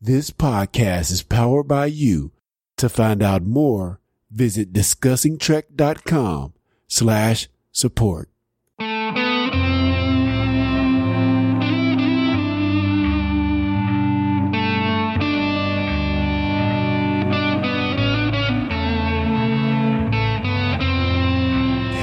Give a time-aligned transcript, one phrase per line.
[0.00, 2.30] This podcast is powered by you.
[2.76, 3.98] To find out more,
[4.30, 6.52] visit discussingtrek.com
[6.86, 8.28] slash support.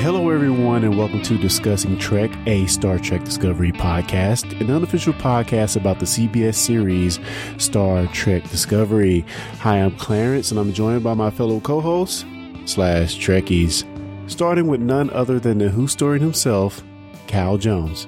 [0.05, 5.77] Hello, everyone, and welcome to Discussing Trek, a Star Trek Discovery podcast, an unofficial podcast
[5.77, 7.17] about the CBS series
[7.57, 9.25] Star Trek Discovery.
[9.61, 12.23] Hi, I'm Clarence, and I'm joined by my fellow co-hosts
[12.65, 13.83] slash Trekkies,
[14.29, 16.83] starting with none other than the Who Story himself,
[17.25, 18.05] Cal Jones.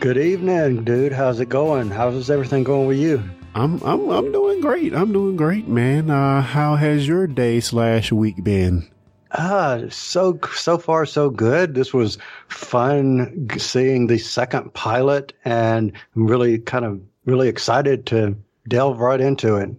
[0.00, 1.12] Good evening, dude.
[1.12, 1.90] How's it going?
[1.90, 3.22] How's everything going with you?
[3.54, 4.94] I'm I'm I'm doing great.
[4.94, 6.08] I'm doing great, man.
[6.08, 8.88] Uh, how has your day slash week been?
[9.36, 11.74] Ah, so so far so good.
[11.74, 18.36] This was fun seeing the second pilot, and I'm really kind of really excited to
[18.68, 19.70] delve right into it.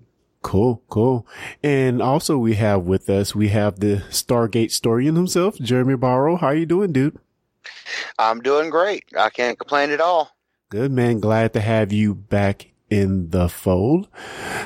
[0.42, 1.26] Cool, cool.
[1.64, 6.36] And also we have with us, we have the Stargate historian himself, Jeremy Barrow.
[6.36, 7.18] How you doing, dude?
[8.20, 9.06] I'm doing great.
[9.18, 10.36] I can't complain at all.
[10.70, 11.20] Good, man.
[11.20, 14.08] Glad to have you back in the fold.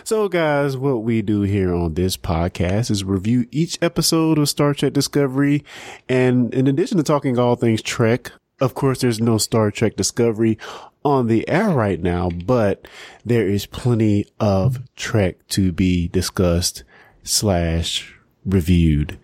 [0.04, 4.74] So guys, what we do here on this podcast is review each episode of Star
[4.74, 5.64] Trek Discovery.
[6.08, 10.58] And in addition to talking all things Trek, of course, there's no Star Trek Discovery
[11.04, 12.88] on the air right now, but
[13.26, 16.84] there is plenty of Trek to be discussed
[17.24, 19.18] slash reviewed.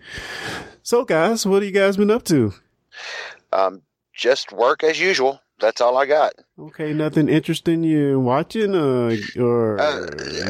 [0.82, 2.54] So guys, what have you guys been up to?
[3.52, 3.82] Um,
[4.14, 5.40] just work as usual.
[5.60, 6.34] That's all I got.
[6.58, 10.00] Okay, nothing interesting you watching uh, or Uh,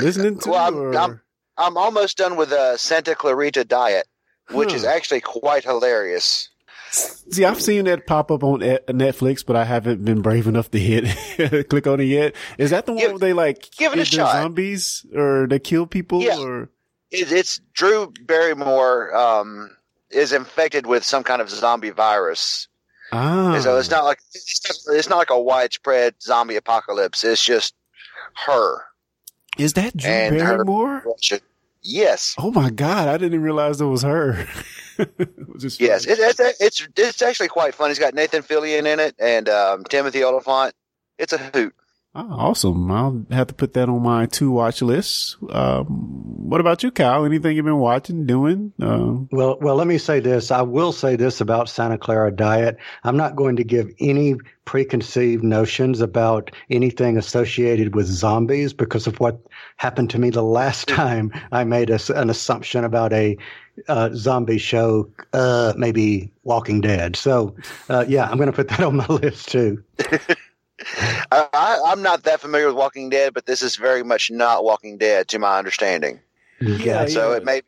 [0.02, 0.50] listening to?
[0.50, 0.96] Well, I'm, or?
[0.96, 1.20] I'm,
[1.56, 4.06] I'm almost done with the Santa Clarita Diet,
[4.50, 6.48] which is actually quite hilarious.
[6.90, 10.78] See, I've seen that pop up on Netflix, but I haven't been brave enough to
[10.78, 12.34] hit click on it yet.
[12.58, 14.32] Is that the one Give- where they like give it a shot.
[14.32, 16.22] zombies or they kill people?
[16.22, 16.38] Yeah.
[16.38, 16.62] Or
[17.10, 19.77] It, it's Drew Barrymore um,
[20.10, 22.68] is infected with some kind of zombie virus.
[23.12, 27.24] Ah, so it's not like it's not, it's not like a widespread zombie apocalypse.
[27.24, 27.74] It's just
[28.46, 28.83] her.
[29.58, 31.05] is that Drew and her- Barrymore?
[31.83, 32.34] Yes.
[32.36, 34.46] Oh my god, I didn't realize it was her.
[34.98, 37.90] It Yes, it, it's it's it's actually quite fun.
[37.90, 40.72] He's got Nathan Fillion in it and um, Timothy Olyphant.
[41.18, 41.74] It's a hoot.
[42.18, 42.90] Oh, awesome.
[42.90, 45.36] I'll have to put that on my to watch list.
[45.50, 45.84] Um,
[46.48, 47.27] what about you, Kyle?
[47.27, 48.72] Anything you've been watching, doing?
[48.80, 50.50] Um, Well, well, let me say this.
[50.50, 52.78] I will say this about Santa Clara Diet.
[53.04, 59.20] I'm not going to give any preconceived notions about anything associated with zombies because of
[59.20, 59.38] what
[59.77, 63.36] happened to me the last time I made a, an assumption about a
[63.88, 67.14] uh, zombie show, uh, maybe Walking Dead.
[67.14, 67.56] So,
[67.90, 69.84] uh, yeah, I'm going to put that on my list too.
[71.33, 74.64] I, I, I'm not that familiar with Walking Dead, but this is very much not
[74.64, 76.20] Walking Dead, to my understanding.
[76.61, 77.37] Yeah, so yeah.
[77.37, 77.59] it may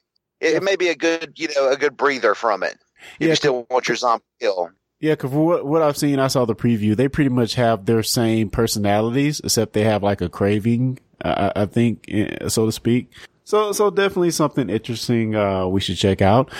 [0.40, 2.78] it, it may be a good you know a good breather from it
[3.18, 4.70] if Yeah, you still want your zombie kill.
[5.00, 6.96] Yeah, because what what I've seen, I saw the preview.
[6.96, 10.98] They pretty much have their same personalities, except they have like a craving.
[11.24, 13.12] Uh, I I think, eh, so to speak.
[13.44, 15.36] So so definitely something interesting.
[15.36, 16.52] Uh, we should check out.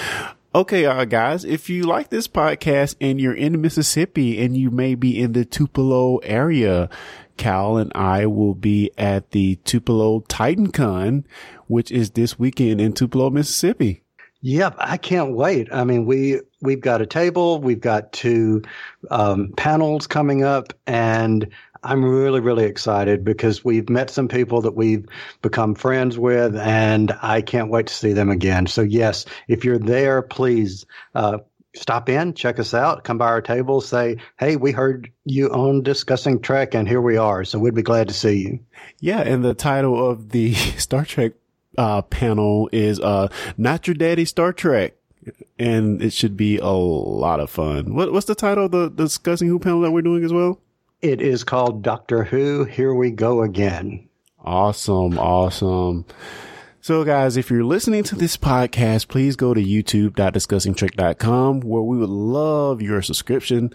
[0.59, 4.97] Okay, uh, guys, if you like this podcast and you're in Mississippi and you may
[4.97, 6.91] be in the Tupelo area,
[7.37, 11.25] Cal and I will be at the Tupelo Titan Con,
[11.69, 14.03] which is this weekend in Tupelo, Mississippi.
[14.41, 15.69] Yep, I can't wait.
[15.73, 18.63] I mean, we we've got a table, we've got two
[19.13, 21.49] um, panels coming up, and
[21.83, 25.07] I'm really really excited because we've met some people that we've
[25.43, 28.67] become friends with, and I can't wait to see them again.
[28.67, 30.87] So yes, if you're there, please.
[31.15, 31.39] Uh,
[31.75, 35.83] Stop in, check us out, come by our table, say, Hey, we heard you on
[35.83, 37.45] Discussing Trek, and here we are.
[37.45, 38.61] So we'd be glad to see you.
[39.01, 41.35] Yeah, and the title of the Star Trek
[41.77, 44.95] uh, panel is uh, "Not Your Daddy Star Trek,"
[45.59, 47.95] and it should be a lot of fun.
[47.95, 50.61] What, what's the title of the discussing who panel that we're doing as well?
[51.01, 52.65] It is called Doctor Who.
[52.65, 54.09] Here we go again.
[54.45, 56.05] Awesome, awesome.
[56.81, 62.09] So guys, if you're listening to this podcast, please go to youtube.discussingtrek.com where we would
[62.09, 63.71] love your subscription.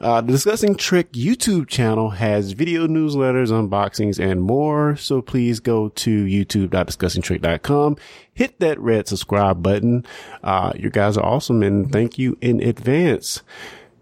[0.00, 4.96] Uh, the Discussing Trek YouTube channel has video newsletters, unboxings, and more.
[4.96, 7.96] So please go to youtube.discussingtrek.com,
[8.32, 10.06] hit that red subscribe button.
[10.42, 13.42] Uh, you guys are awesome and thank you in advance.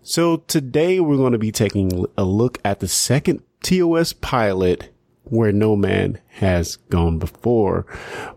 [0.02, 4.92] So today we're going to be taking a look at the second TOS pilot
[5.24, 7.86] where no man has gone before.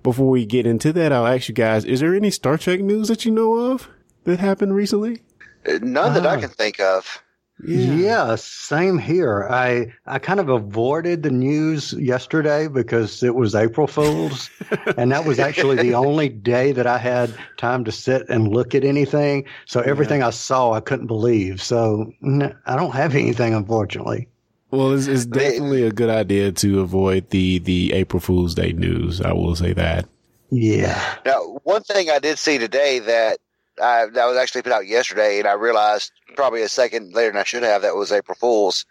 [0.03, 3.07] Before we get into that, I'll ask you guys, is there any Star Trek news
[3.07, 3.87] that you know of
[4.25, 5.21] that happened recently?
[5.67, 6.39] Uh, None that I Ah.
[6.41, 7.23] can think of.
[7.65, 7.93] Yeah.
[7.93, 8.35] yeah.
[8.35, 9.47] same here.
[9.49, 14.49] I I kind of avoided the news yesterday because it was April Fools,
[14.97, 18.75] and that was actually the only day that I had time to sit and look
[18.75, 19.45] at anything.
[19.65, 20.27] So everything yeah.
[20.27, 21.61] I saw, I couldn't believe.
[21.61, 22.11] So
[22.65, 24.27] I don't have anything, unfortunately.
[24.71, 29.21] Well, it's, it's definitely a good idea to avoid the the April Fool's Day news.
[29.21, 30.07] I will say that.
[30.49, 31.15] Yeah.
[31.25, 33.39] Now, one thing I did see today that
[33.81, 37.41] I, that was actually put out yesterday, and I realized probably a second later than
[37.41, 38.85] I should have that was April Fool's.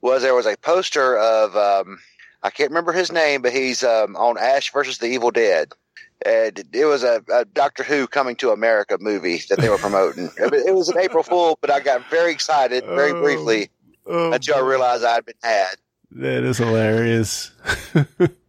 [0.00, 1.98] Was there was a poster of um,
[2.42, 5.72] I can't remember his name, but he's um, on Ash versus the Evil Dead.
[6.26, 10.30] And it was a, a, Doctor Who coming to America movie that they were promoting.
[10.38, 13.70] it was an April Fool, but I got very excited very oh, briefly
[14.06, 15.76] oh, until I realized I'd been had.
[16.10, 17.52] That is hilarious.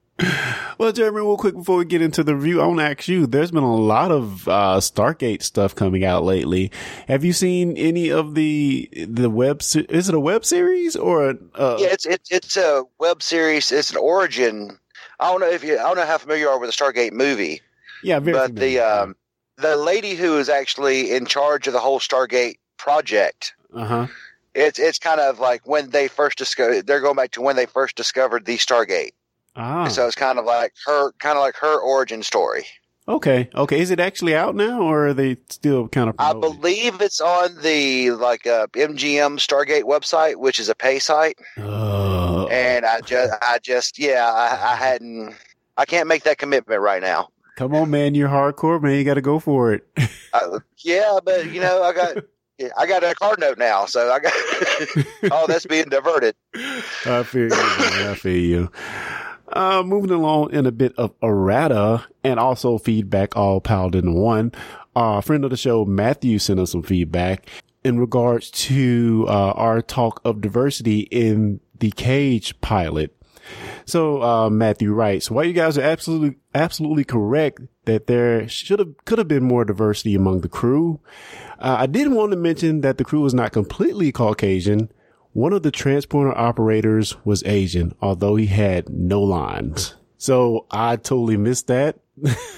[0.77, 3.25] well, Jeremy, real quick before we get into the review, I want to ask you.
[3.25, 6.71] There's been a lot of uh, Stargate stuff coming out lately.
[7.07, 9.61] Have you seen any of the the web?
[9.61, 11.29] Se- is it a web series or?
[11.29, 11.77] A, uh...
[11.79, 13.71] Yeah, it's it's it's a web series.
[13.71, 14.79] It's an origin.
[15.19, 15.73] I don't know if you.
[15.73, 17.61] I don't know how familiar you are with the Stargate movie.
[18.03, 18.53] Yeah, but familiar.
[18.59, 19.15] the um,
[19.57, 23.53] the lady who is actually in charge of the whole Stargate project.
[23.73, 24.07] Uh huh.
[24.55, 26.87] It's it's kind of like when they first discovered.
[26.87, 29.11] They're going back to when they first discovered the Stargate.
[29.59, 29.89] Ah.
[29.89, 32.65] So it's kind of like her, kind of like her origin story.
[33.09, 33.49] Okay.
[33.53, 33.81] Okay.
[33.81, 36.15] Is it actually out now, or are they still kind of?
[36.15, 36.37] Promoting?
[36.37, 41.37] I believe it's on the like uh, MGM Stargate website, which is a pay site.
[41.57, 45.35] Uh, and I just, I just, yeah, I, I hadn't,
[45.75, 47.29] I can't make that commitment right now.
[47.57, 48.97] Come on, man, you're hardcore, man.
[48.97, 49.85] You got to go for it.
[50.33, 52.17] uh, yeah, but you know, I got.
[52.77, 54.33] I got a card note now, so I got.
[55.31, 56.35] oh, that's being diverted.
[57.05, 57.55] I feel you.
[57.55, 58.71] I feel you.
[59.53, 64.51] Uh, moving along in a bit of errata and also feedback all piled into one.
[64.95, 67.47] Uh, friend of the show, Matthew sent us some feedback
[67.83, 73.15] in regards to, uh, our talk of diversity in the cage pilot.
[73.85, 78.93] So, uh, Matthew writes, while you guys are absolutely, absolutely correct that there should have,
[79.05, 80.99] could have been more diversity among the crew.
[81.57, 84.91] Uh, I did want to mention that the crew is not completely Caucasian
[85.39, 89.95] one of the transporter operators was Asian, although he had no lines.
[90.17, 91.97] So I totally missed that.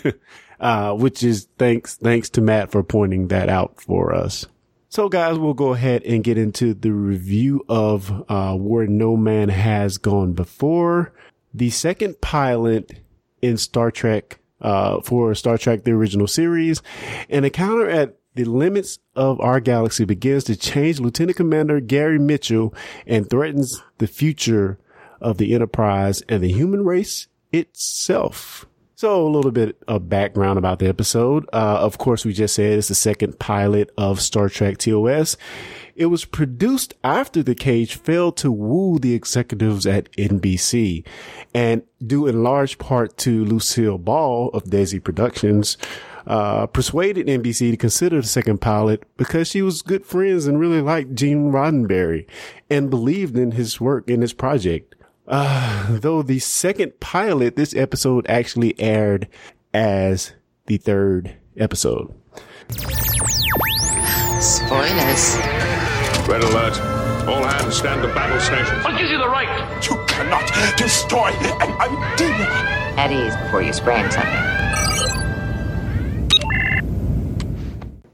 [0.60, 4.48] uh, which is thanks, thanks to Matt for pointing that out for us.
[4.90, 9.50] So guys, we'll go ahead and get into the review of, uh, where no man
[9.50, 11.14] has gone before.
[11.54, 13.00] The second pilot
[13.44, 16.82] in Star Trek, uh, for Star Trek, the original series,
[17.30, 22.74] an encounter at the limits of our galaxy begins to change Lieutenant Commander Gary Mitchell
[23.06, 24.80] and threatens the future
[25.20, 28.66] of the Enterprise and the human race itself.
[28.96, 31.50] So a little bit of background about the episode.
[31.52, 35.38] Uh, of course, we just said it's the second pilot of Star Trek TOS.
[35.96, 41.06] It was produced after the cage failed to woo the executives at NBC
[41.54, 45.78] and due in large part to Lucille Ball of Desilu Productions,
[46.28, 50.82] uh, persuaded NBC to consider the second pilot because she was good friends and really
[50.82, 52.26] liked Gene Roddenberry
[52.70, 54.96] and believed in his work in his project.
[55.28, 59.28] Uh, though the second pilot, this episode actually aired
[59.74, 60.34] as
[60.66, 62.14] the third episode.
[64.40, 65.36] Spoilers.
[66.28, 66.80] Red alert.
[67.28, 68.78] All hands stand to battle station.
[68.84, 69.48] What gives you the right?
[69.84, 72.48] You cannot destroy an idea.
[72.98, 75.21] At ease before you spray him something.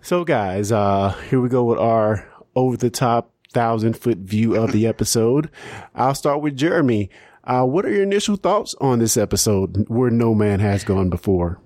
[0.07, 4.71] So guys, uh, here we go with our over the top thousand foot view of
[4.71, 5.51] the episode.
[5.95, 7.09] I'll start with Jeremy.
[7.43, 11.59] Uh, what are your initial thoughts on this episode where no man has gone before?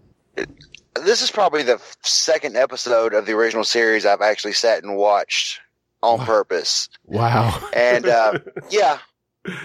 [0.96, 5.62] This is probably the second episode of the original series I've actually sat and watched
[6.02, 6.26] on wow.
[6.26, 6.90] purpose.
[7.06, 7.70] Wow.
[7.74, 8.40] And, uh,
[8.72, 8.98] yeah,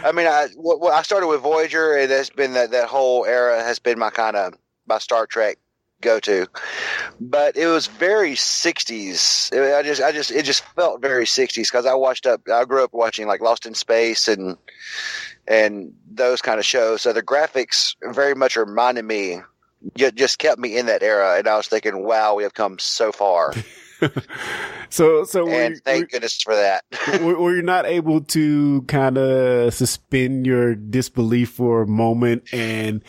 [0.04, 3.62] I mean, I, well, I started with Voyager and it's been that, that whole era
[3.62, 4.52] has been my kind of,
[4.86, 5.56] my Star Trek
[6.00, 6.46] go to,
[7.20, 9.52] but it was very 60s.
[9.52, 12.84] I just, I just, it just felt very 60s because I watched up, I grew
[12.84, 14.56] up watching like Lost in Space and,
[15.46, 17.02] and those kind of shows.
[17.02, 19.40] So the graphics very much reminded me,
[19.96, 21.38] just kept me in that era.
[21.38, 23.52] And I was thinking, wow, we have come so far.
[24.90, 26.84] so, so and you, thank goodness for that.
[27.22, 33.02] were, were you not able to kind of suspend your disbelief for a moment and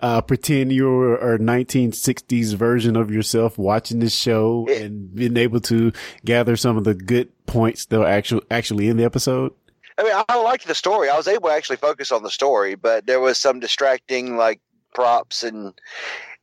[0.00, 5.36] uh, pretend you were a 1960s version of yourself watching this show it, and being
[5.36, 5.92] able to
[6.24, 9.52] gather some of the good points that are actually actually in the episode?
[9.96, 11.08] I mean, I liked the story.
[11.08, 14.60] I was able to actually focus on the story, but there was some distracting like
[14.94, 15.72] props and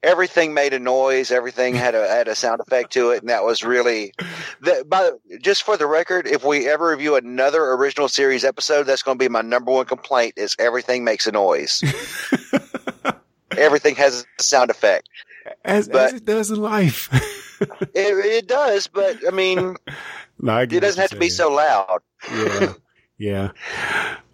[0.03, 1.31] everything made a noise.
[1.31, 4.13] Everything had a had a sound effect to it, and that was really.
[4.62, 9.03] The, by just for the record, if we ever review another original series episode, that's
[9.03, 11.81] going to be my number one complaint: is everything makes a noise.
[13.58, 15.10] everything has a sound effect.
[15.65, 17.10] As, But- as it does in life.
[17.93, 19.75] It, it does, but I mean,
[20.39, 22.00] No, I it doesn't have to be so loud.
[22.34, 22.74] Yeah.
[23.20, 23.51] Yeah.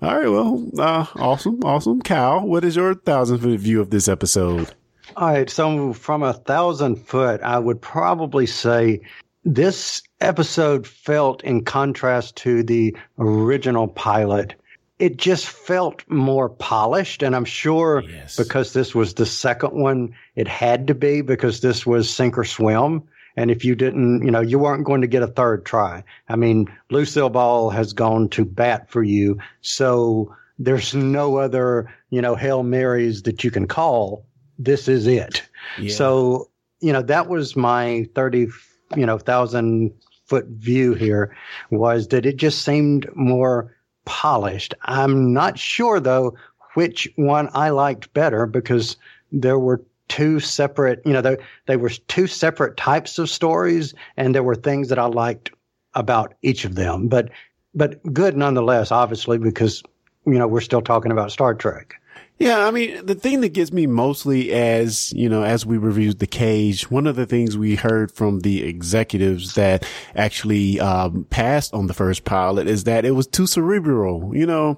[0.02, 0.30] All right.
[0.30, 1.60] Well, uh, awesome.
[1.66, 2.02] Awesome.
[2.02, 4.74] Cal, what is your thousand foot view of this episode?
[5.18, 9.02] All right, so from a thousand foot, I would probably say
[9.44, 14.54] this episode felt in contrast to the original pilot.
[15.00, 18.36] It just felt more polished, and I'm sure Yes.
[18.36, 22.44] because this was the second one, it had to be because this was sink or
[22.44, 23.02] swim.
[23.36, 26.04] And if you didn't, you know, you weren't going to get a third try.
[26.30, 29.40] I mean, Lucille Ball has gone to bat for you.
[29.62, 34.27] So there's no other, you know, Hail Marys that you can call.
[34.58, 35.44] This is it.
[35.80, 35.94] Yeah.
[35.94, 36.50] So,
[36.80, 38.48] you know, that was my 30,
[38.96, 39.94] you know, thousand
[40.26, 41.36] foot view here
[41.72, 44.74] was that it just seemed more polished.
[44.84, 46.36] I'm not sure though
[46.74, 48.98] which one I liked better because
[49.32, 54.34] there were two separate, you know, they, they were two separate types of stories and
[54.34, 55.52] there were things that I liked
[55.94, 57.30] about each of them, but,
[57.74, 59.82] but good nonetheless, obviously, because,
[60.26, 61.96] you know, we're still talking about Star Trek.
[62.40, 66.20] Yeah, I mean, the thing that gets me mostly as, you know, as we reviewed
[66.20, 71.74] the cage, one of the things we heard from the executives that actually, um, passed
[71.74, 74.78] on the first pilot is that it was too cerebral, you know,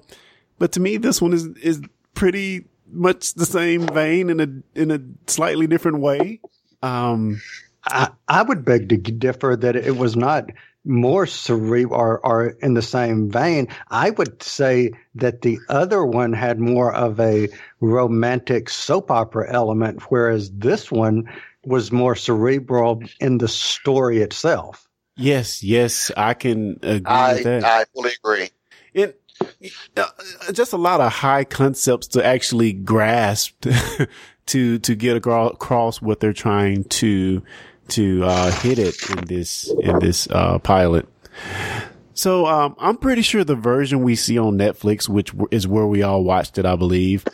[0.58, 1.82] but to me, this one is, is
[2.14, 5.00] pretty much the same vein in a, in a
[5.30, 6.40] slightly different way.
[6.82, 7.42] Um,
[7.84, 10.50] I, I would beg to differ that it was not
[10.90, 13.68] more cerebral or, or in the same vein.
[13.88, 17.48] I would say that the other one had more of a
[17.80, 21.30] romantic soap opera element, whereas this one
[21.64, 24.88] was more cerebral in the story itself.
[25.16, 27.64] yes, yes, I can agree I with that.
[27.64, 28.50] I fully agree.
[28.92, 29.20] it
[29.96, 30.06] uh,
[30.52, 33.64] just a lot of high concepts to actually grasp
[34.46, 37.42] to to get across what they're trying to
[37.90, 41.06] to uh, hit it in this in this uh, pilot.
[42.14, 46.02] So um, I'm pretty sure the version we see on Netflix, which is where we
[46.02, 47.24] all watched it, I believe,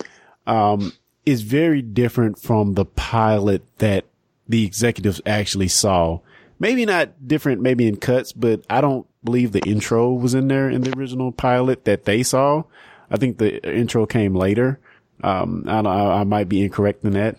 [0.47, 0.93] um,
[1.25, 4.05] is very different from the pilot that
[4.49, 6.21] the executives actually saw.
[6.59, 10.71] Maybe not different, maybe in cuts, but I don't believe the intro was in there
[10.71, 12.63] in the original pilot that they saw.
[13.11, 14.79] I think the intro came later.
[15.23, 17.39] Um, I, I might be incorrect in that,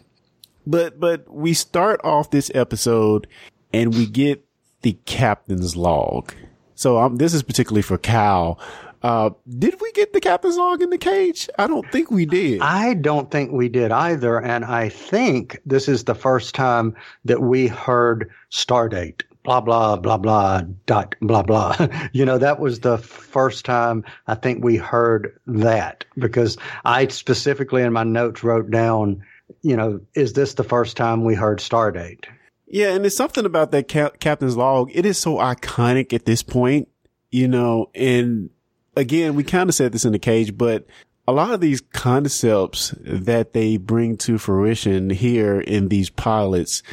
[0.67, 3.25] but but we start off this episode
[3.73, 4.45] and we get
[4.81, 6.33] the captain's log.
[6.75, 8.59] So um, this is particularly for Cal.
[9.01, 11.49] Uh, did we get the captain's log in the cage?
[11.57, 12.61] I don't think we did.
[12.61, 14.39] I don't think we did either.
[14.41, 16.95] And I think this is the first time
[17.25, 19.23] that we heard Stardate.
[19.43, 21.87] Blah, blah, blah, blah, dot, blah, blah.
[22.11, 27.83] you know, that was the first time I think we heard that because I specifically
[27.83, 29.23] in my notes wrote down,
[29.61, 32.25] you know, is this the first time we heard Stardate?
[32.67, 34.91] Yeah, and it's something about that cap- captain's log.
[34.93, 36.89] It is so iconic at this point,
[37.31, 38.49] you know, and
[38.95, 40.85] again, we kind of said this in the cage, but
[41.27, 46.83] a lot of these concepts that they bring to fruition here in these pilots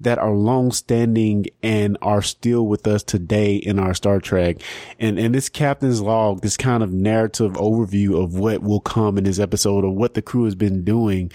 [0.00, 4.56] that are long standing and are still with us today in our Star Trek.
[4.98, 9.24] And, and this captain's log, this kind of narrative overview of what will come in
[9.24, 11.30] this episode of what the crew has been doing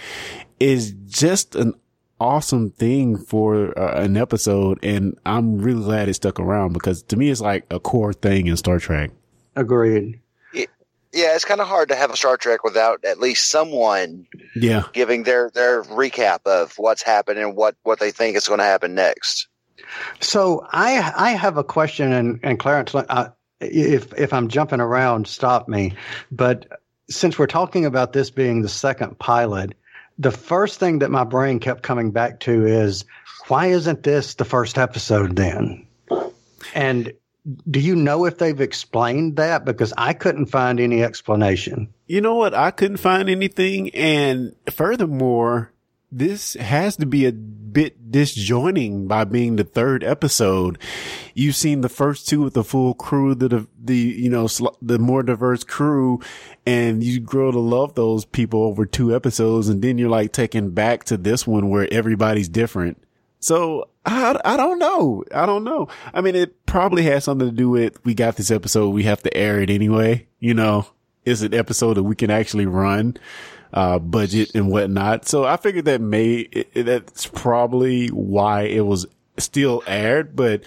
[0.59, 1.73] is just an
[2.19, 4.79] awesome thing for uh, an episode.
[4.83, 8.47] And I'm really glad it stuck around because to me, it's like a core thing
[8.47, 9.11] in Star Trek.
[9.55, 10.19] Agreed.
[10.53, 14.83] Yeah, it's kind of hard to have a Star Trek without at least someone Yeah.
[14.91, 18.65] giving their their recap of what's happened and what what they think is going to
[18.65, 19.47] happen next.
[20.19, 23.29] So I I have a question, and and Clarence, uh,
[23.61, 25.93] if if I'm jumping around, stop me.
[26.33, 26.67] But
[27.09, 29.73] since we're talking about this being the second pilot,
[30.17, 33.05] the first thing that my brain kept coming back to is
[33.47, 35.85] why isn't this the first episode then?
[36.73, 37.13] And
[37.69, 39.65] do you know if they've explained that?
[39.65, 41.93] Because I couldn't find any explanation.
[42.07, 42.53] You know what?
[42.53, 43.93] I couldn't find anything.
[43.93, 45.71] And furthermore,
[46.17, 50.79] this has to be a bit disjointing by being the third episode.
[51.33, 54.97] You've seen the first two with the full crew, the, the, you know, sl- the
[54.97, 56.21] more diverse crew
[56.65, 59.67] and you grow to love those people over two episodes.
[59.67, 63.03] And then you're like taken back to this one where everybody's different.
[63.41, 65.25] So I, I don't know.
[65.33, 65.89] I don't know.
[66.13, 68.89] I mean, it probably has something to do with we got this episode.
[68.91, 70.27] We have to air it anyway.
[70.39, 70.87] You know,
[71.25, 73.17] it's an episode that we can actually run.
[73.75, 75.27] Uh, budget and whatnot.
[75.27, 79.05] So I figured that may, that's probably why it was
[79.37, 80.35] still aired.
[80.35, 80.63] But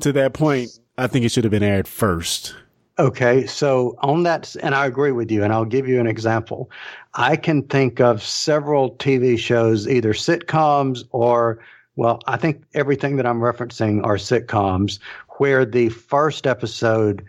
[0.00, 2.54] to that point, I think it should have been aired first.
[2.98, 6.70] Okay, so on that, and I agree with you, and I'll give you an example.
[7.12, 11.58] I can think of several TV shows, either sitcoms or,
[11.96, 14.98] well, I think everything that I'm referencing are sitcoms,
[15.36, 17.22] where the first episode,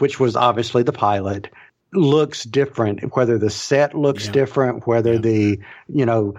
[0.00, 1.48] which was obviously the pilot,
[1.92, 4.32] looks different, whether the set looks Yeah.
[4.32, 5.18] different, whether Yeah.
[5.20, 5.58] the,
[5.88, 6.34] you know,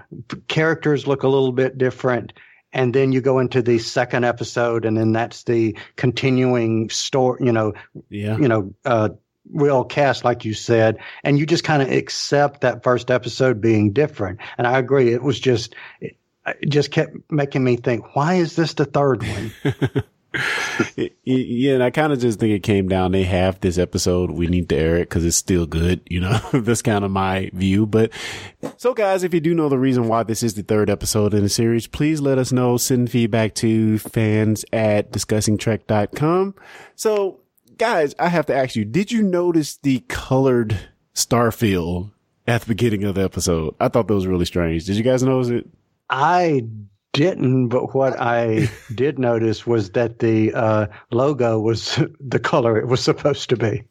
[0.48, 2.34] characters look a little bit different.
[2.76, 7.52] And then you go into the second episode, and then that's the continuing story, you
[7.52, 7.74] know,
[8.10, 8.38] Yeah.
[8.38, 9.10] you know, uh,
[9.52, 13.92] real cast, like you said, and you just kind of accept that first episode being
[13.92, 14.40] different.
[14.58, 16.16] And I agree, it was just, it,
[16.62, 19.52] it just kept making me think, why is this the third one?
[21.26, 23.12] Yeah, and I kind of just think it came down.
[23.12, 24.32] They have this episode.
[24.32, 26.02] We need to air it because it's still good.
[26.10, 27.86] You know, that's kind of my view.
[27.86, 28.12] But
[28.78, 31.44] so, guys, if you do know the reason why this is the third episode in
[31.44, 32.78] the series, please let us know.
[32.78, 36.56] Send feedback to fans at discussingtrek.com.
[36.96, 37.40] So,
[37.78, 40.78] guys, I have to ask you: Did you notice the colored
[41.14, 42.12] starfield
[42.48, 43.76] at the beginning of the episode?
[43.80, 44.86] I thought that was really strange.
[44.86, 45.68] Did you guys notice it?
[46.10, 46.66] I
[47.14, 52.88] didn't, but what I did notice was that the uh, logo was the color it
[52.88, 53.84] was supposed to be.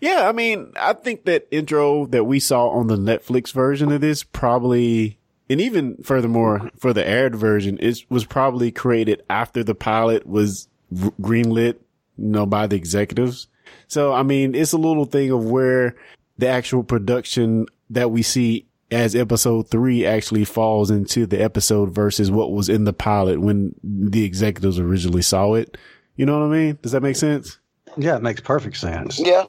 [0.00, 4.02] Yeah, I mean, I think that intro that we saw on the Netflix version of
[4.02, 9.74] this probably, and even furthermore, for the aired version, it was probably created after the
[9.74, 11.76] pilot was greenlit,
[12.18, 13.48] you know, by the executives.
[13.88, 15.96] So, I mean, it's a little thing of where
[16.36, 22.30] the actual production that we see as episode three actually falls into the episode versus
[22.30, 25.76] what was in the pilot when the executives originally saw it.
[26.16, 26.78] You know what I mean?
[26.82, 27.58] Does that make sense?
[27.96, 29.18] Yeah, it makes perfect sense.
[29.18, 29.44] Yeah.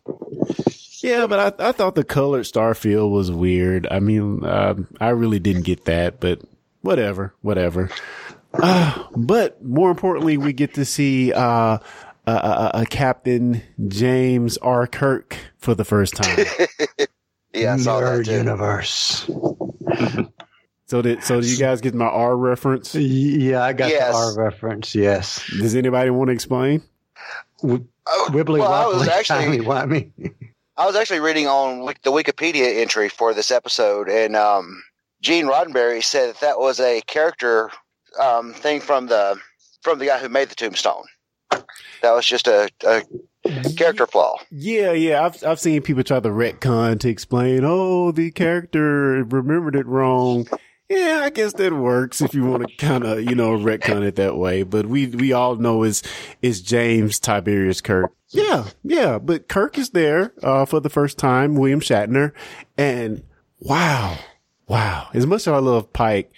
[1.01, 3.87] Yeah, but I, I thought the colored Starfield was weird.
[3.91, 6.41] I mean, um, I really didn't get that, but
[6.81, 7.91] whatever, whatever.
[8.53, 11.77] Uh, but more importantly, we get to see, uh,
[12.27, 14.87] a, a, a Captain James R.
[14.87, 16.45] Kirk for the first time.
[17.55, 18.31] Yeah, I saw that too.
[18.31, 19.29] universe.
[20.87, 22.93] so did, so do you guys get my R reference?
[22.95, 24.11] Yeah, I got Yes.
[24.11, 24.93] the R reference.
[24.95, 25.43] Yes.
[25.59, 26.83] Does anybody want to explain?
[27.63, 27.79] Oh,
[28.29, 30.33] Wibbly well, I was wobbly, actually timey wimey.
[30.77, 34.83] I was actually reading on like, the Wikipedia entry for this episode, and um,
[35.21, 37.71] Gene Roddenberry said that that was a character
[38.19, 39.39] um, thing from the
[39.81, 41.05] from the guy who made the tombstone.
[42.01, 43.01] That was just a, a
[43.77, 44.37] character flaw.
[44.51, 45.25] Yeah, yeah.
[45.25, 50.47] I've I've seen people try to retcon to explain, oh, the character remembered it wrong.
[50.87, 54.17] Yeah, I guess that works if you want to kind of, you know, retcon it
[54.17, 54.61] that way.
[54.61, 56.03] But we we all know is
[56.43, 58.11] is James Tiberius Kirk.
[58.29, 59.17] Yeah, yeah.
[59.17, 62.33] But Kirk is there uh, for the first time, William Shatner,
[62.77, 63.23] and
[63.59, 64.17] wow,
[64.67, 65.07] wow.
[65.13, 66.31] As much as I love Pike,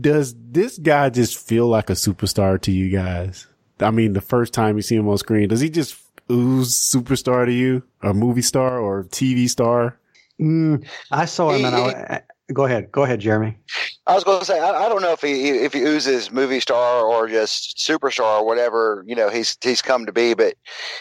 [0.00, 3.48] does this guy just feel like a superstar to you guys?
[3.80, 5.96] I mean, the first time you see him on screen, does he just
[6.30, 9.98] ooze superstar to you, a movie star, or TV star?
[10.40, 12.22] Mm, I saw him and I.
[12.52, 12.90] Go ahead.
[12.90, 13.58] Go ahead, Jeremy.
[14.06, 16.60] I was going to say I, I don't know if he if he oozes movie
[16.60, 20.54] star or just superstar or whatever you know he's he's come to be, but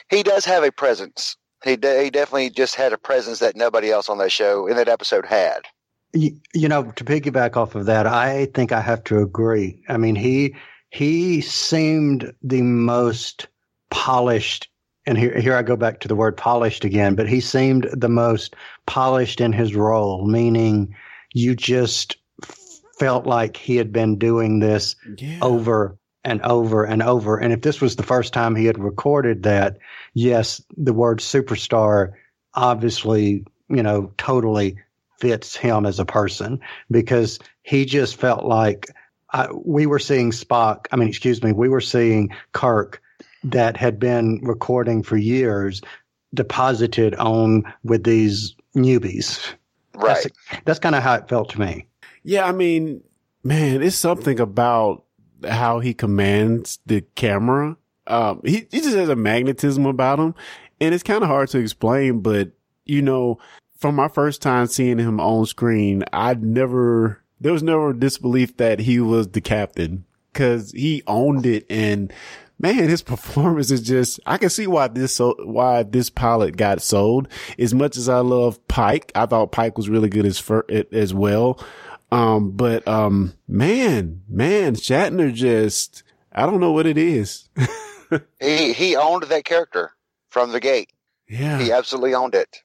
[0.09, 1.37] he does have a presence.
[1.63, 4.75] He de- he definitely just had a presence that nobody else on that show in
[4.75, 5.61] that episode had.
[6.13, 9.81] You, you know, to piggyback off of that, I think I have to agree.
[9.87, 10.55] I mean, he
[10.89, 13.47] he seemed the most
[13.89, 14.69] polished,
[15.07, 17.15] and here here I go back to the word polished again.
[17.15, 20.93] But he seemed the most polished in his role, meaning
[21.33, 22.17] you just
[22.99, 25.39] felt like he had been doing this Yeah.
[25.41, 27.37] over and over and over.
[27.37, 29.77] And if this was the first time he had recorded that,
[30.13, 32.11] yes, the word superstar
[32.53, 34.77] obviously, you know, totally
[35.19, 36.59] fits him as a person
[36.91, 38.87] because he just felt like
[39.31, 40.87] I, we were seeing Spock.
[40.91, 43.01] I mean, excuse me, we were seeing Kirk
[43.43, 45.81] that had been recording for years
[46.33, 49.53] deposited on with these newbies.
[49.95, 50.15] Right.
[50.49, 51.87] That's, that's kind of how it felt to me.
[52.23, 53.03] Yeah, I mean,
[53.43, 55.03] man, it's something about
[55.47, 57.77] how he commands the camera.
[58.07, 60.35] Um, he, he just has a magnetism about him
[60.79, 62.51] and it's kind of hard to explain, but
[62.85, 63.37] you know,
[63.77, 68.79] from my first time seeing him on screen, I'd never, there was never disbelief that
[68.79, 72.13] he was the captain cause he owned it and
[72.59, 76.81] man, his performance is just, I can see why this, so, why this pilot got
[76.81, 77.27] sold.
[77.59, 81.13] As much as I love Pike, I thought Pike was really good as, fir- as
[81.13, 81.63] well.
[82.11, 87.49] Um, but, um, man, man, Shatner just, I don't know what it is.
[88.39, 89.91] He he owned that character
[90.29, 90.93] from the gate.
[91.27, 91.59] yeah.
[91.59, 92.63] He absolutely owned it.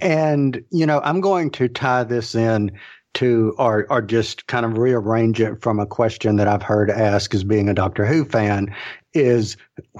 [0.00, 2.78] And, you know, I'm going to tie this in
[3.14, 7.34] to, or, or just kind of rearrange it from a question that I've heard asked
[7.34, 8.74] as being a Doctor Who fan
[9.12, 9.56] is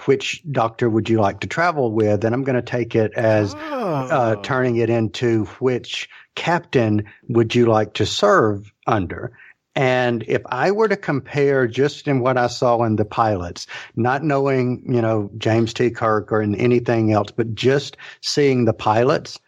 [0.06, 2.24] which doctor would you like to travel with?
[2.24, 7.66] And I'm going to take it as uh, turning it into which captain would you
[7.66, 9.32] like to serve under?
[9.76, 14.22] And if I were to compare just in what I saw in the pilots, not
[14.22, 15.90] knowing, you know, James T.
[15.90, 19.38] Kirk or in anything else, but just seeing the pilots,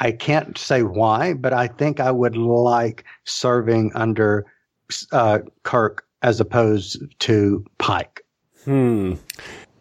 [0.00, 4.46] I can't say why, but I think I would like serving under
[5.12, 8.24] uh, Kirk as opposed to Pike.
[8.64, 9.14] Hmm.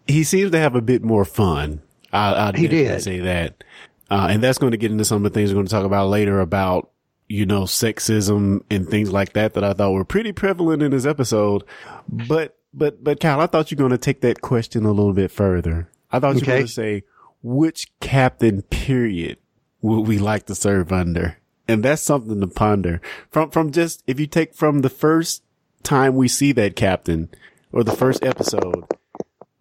[0.07, 1.81] He seems to have a bit more fun.
[2.11, 3.01] I, I He did.
[3.01, 3.63] say that.
[4.11, 5.85] Uh, and that's going to get into some of the things we're going to talk
[5.85, 6.91] about later about,
[7.27, 11.05] you know, sexism and things like that that I thought were pretty prevalent in this
[11.05, 11.63] episode.
[12.07, 15.13] But, but, but Kyle, I thought you were going to take that question a little
[15.13, 15.89] bit further.
[16.11, 17.03] I thought you were going to say,
[17.41, 19.37] which captain period
[19.83, 21.37] would we like to serve under?
[21.67, 25.43] And that's something to ponder from, from just, if you take from the first
[25.83, 27.29] time we see that captain
[27.71, 28.85] or the first episode,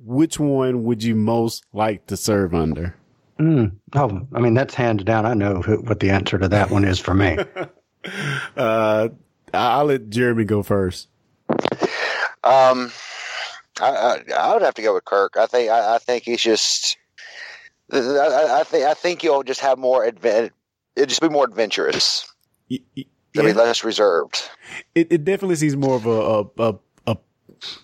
[0.04, 2.96] which one would you most like to serve under?
[3.38, 3.72] Mm.
[3.94, 5.26] Oh, I mean, that's hands down.
[5.26, 7.36] I know who, what the answer to that one is for me.
[8.56, 9.10] Uh,
[9.54, 11.06] I- I'll let Jeremy go first.
[12.42, 12.90] Um,
[13.80, 15.36] I, I, I would have to go with Kirk.
[15.36, 16.96] I think I, I think he's just.
[17.92, 20.52] I, I- I think I think he'll just have more advent.
[20.96, 22.30] It'll just be more adventurous.
[22.70, 23.04] Y- y-
[23.36, 24.42] I mean, yeah, less reserved.
[24.94, 26.10] it, it definitely seems more of a,
[26.62, 26.74] a,
[27.06, 27.16] a,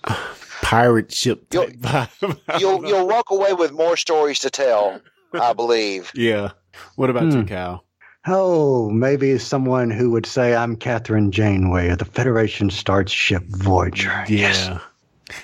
[0.05, 0.17] a
[0.63, 1.73] pirate ship type
[2.23, 2.29] You'll
[2.61, 2.89] don't know.
[2.89, 5.01] you'll walk away with more stories to tell.
[5.33, 6.11] I believe.
[6.15, 6.51] yeah.
[6.97, 7.47] What about you, Hmm.
[7.47, 7.85] Cal?
[8.27, 14.25] Oh, maybe someone who would say, I'm Kathryn Janeway of the Federation starship Voyager.
[14.29, 14.67] Yes.
[14.69, 14.79] Yeah.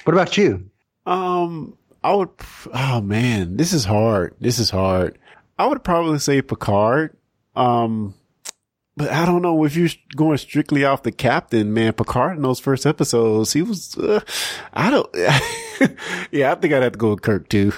[0.05, 0.69] What about you?
[1.07, 2.29] Um, I would.
[2.73, 4.35] Oh man, this is hard.
[4.39, 5.19] This is hard.
[5.59, 7.17] I would probably say Picard.
[7.57, 8.15] Um,
[8.97, 11.95] but I don't know if you're going strictly off the captain, man.
[11.95, 13.97] Picard in those first episodes, he was.
[13.97, 14.21] Uh,
[14.73, 15.09] I don't.
[16.31, 17.73] yeah, I think I'd have to go with Kirk too.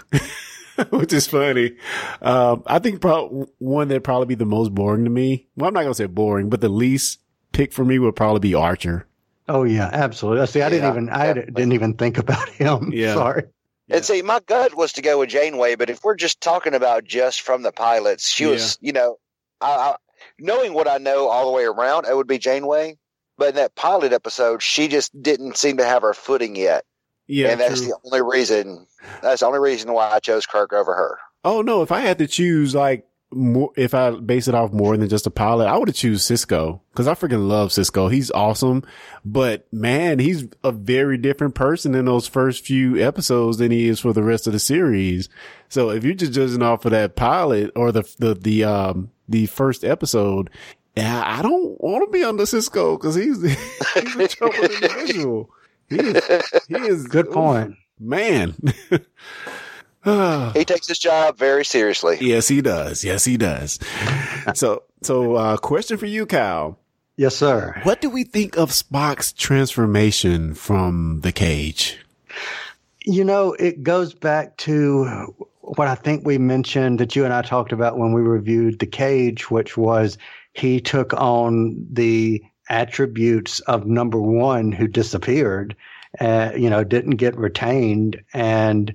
[0.91, 1.77] Which is funny.
[2.21, 5.47] Um, I think probably one that'd probably be the most boring to me.
[5.57, 7.21] Well, I'm not gonna say boring, but the least
[7.53, 9.07] pick for me would probably be Archer.
[9.49, 10.47] Oh yeah, absolutely.
[10.49, 11.53] See, I didn't Yeah, even I definitely.
[11.55, 12.91] didn't even think about him.
[12.93, 13.15] Yeah.
[13.15, 13.45] Sorry.
[13.89, 13.97] Yeah.
[13.97, 17.05] And see, my gut was to go with Janeway, but if we're just talking about
[17.05, 19.19] just from the pilots, she was, you know,
[19.61, 19.97] I, I,
[20.39, 22.99] knowing what I know all the way around, it would be Janeway.
[23.39, 26.85] But in that pilot episode, she just didn't seem to have her footing yet,
[27.27, 27.89] Yeah, and that's true.
[27.91, 28.87] the only reason.
[29.23, 31.19] That's the only reason why I chose Kirk over her.
[31.45, 34.97] Oh no, if I had to choose like more, if I base it off more
[34.97, 38.11] than just a pilot, I would have choose Sisko because I freaking love Sisko.
[38.11, 38.85] He's awesome,
[39.25, 44.01] but man, he's a very different person in those first few episodes than he is
[44.01, 45.29] for the rest of the series.
[45.69, 49.47] So if you're just judging off of that pilot or the, the, the, um, the
[49.47, 50.49] first episode,
[50.97, 53.43] yeah, I don't want to be under Sisko because he's,
[53.95, 55.51] he's a trouble individual.
[55.89, 56.25] He is,
[56.69, 57.75] he is Good point.
[58.01, 58.55] man.
[60.55, 62.19] He takes his job very seriously.
[62.21, 63.05] Yes, he does.
[63.05, 63.79] Yes, he does.
[64.55, 66.79] So, so, uh, question for you, Kyle.
[67.17, 67.81] Yes, sir.
[67.83, 71.99] What do we think of Spock's transformation from the cage?
[73.05, 77.43] You know, it goes back to what I think we mentioned that you and I
[77.43, 80.17] talked about when we reviewed The Cage, which was
[80.53, 85.75] he took on the attributes of number one who disappeared,
[86.21, 88.23] uh, you know, didn't get retained.
[88.33, 88.95] And I-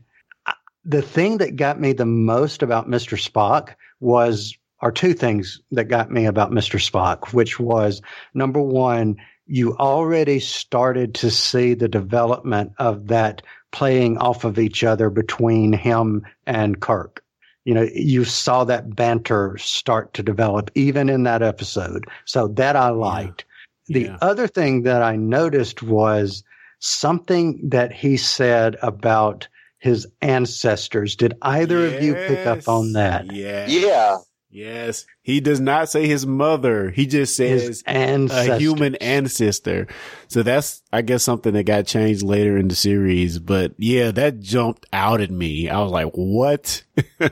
[0.84, 3.17] the thing that got me the most about Mr.
[3.17, 6.80] Spock was, or two things that got me about Mr.
[6.80, 8.02] Spock, which was
[8.34, 9.15] number one,
[9.46, 13.41] you already started to see the development of that
[13.72, 17.24] playing off of each other between him and Kirk.
[17.65, 22.06] You know, you saw that banter start to develop even in that episode.
[22.26, 23.46] So that I liked.
[23.88, 24.17] The Yeah.
[24.22, 26.44] other thing that I noticed was
[26.80, 29.48] something that he said about
[29.82, 31.15] his ancestors.
[31.15, 33.34] Did either of you pick up on that?
[33.34, 33.65] Yeah.
[33.67, 34.17] Yeah,
[34.52, 35.06] Yes.
[35.24, 36.91] He does not say his mother.
[36.91, 39.88] He just says a human ancestor.
[40.28, 43.39] So that's, I guess, something that got changed later in the series.
[43.39, 45.70] But yeah, that jumped out at me.
[45.70, 46.84] I was like, what?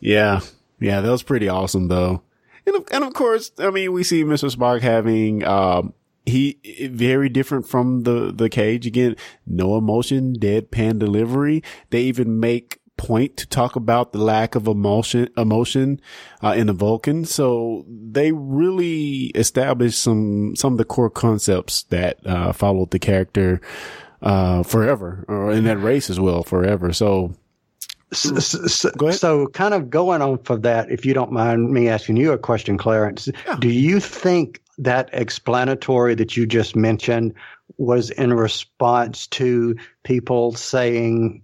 [0.00, 0.40] yeah.
[0.80, 1.00] Yeah.
[1.00, 2.22] That was pretty awesome though.
[2.66, 4.54] And of, and of course, I mean, we see Mr.
[4.54, 5.92] Spock having, um,
[6.28, 9.16] he very different from the, the cage again.
[9.46, 11.62] No emotion, deadpan delivery.
[11.90, 16.00] They even make point to talk about the lack of emotion, emotion,
[16.42, 17.24] uh, in the Vulcan.
[17.24, 23.60] So they really established some, some of the core concepts that, uh, followed the character,
[24.20, 26.92] uh, forever or in that race as well forever.
[26.92, 27.34] So
[28.12, 32.16] So, so, so kind of going on for that, if you don't mind me asking
[32.16, 33.56] you a question, Clarence, Yeah.
[33.60, 37.34] do you think that explanatory that you just mentioned
[37.76, 41.42] was in response to people saying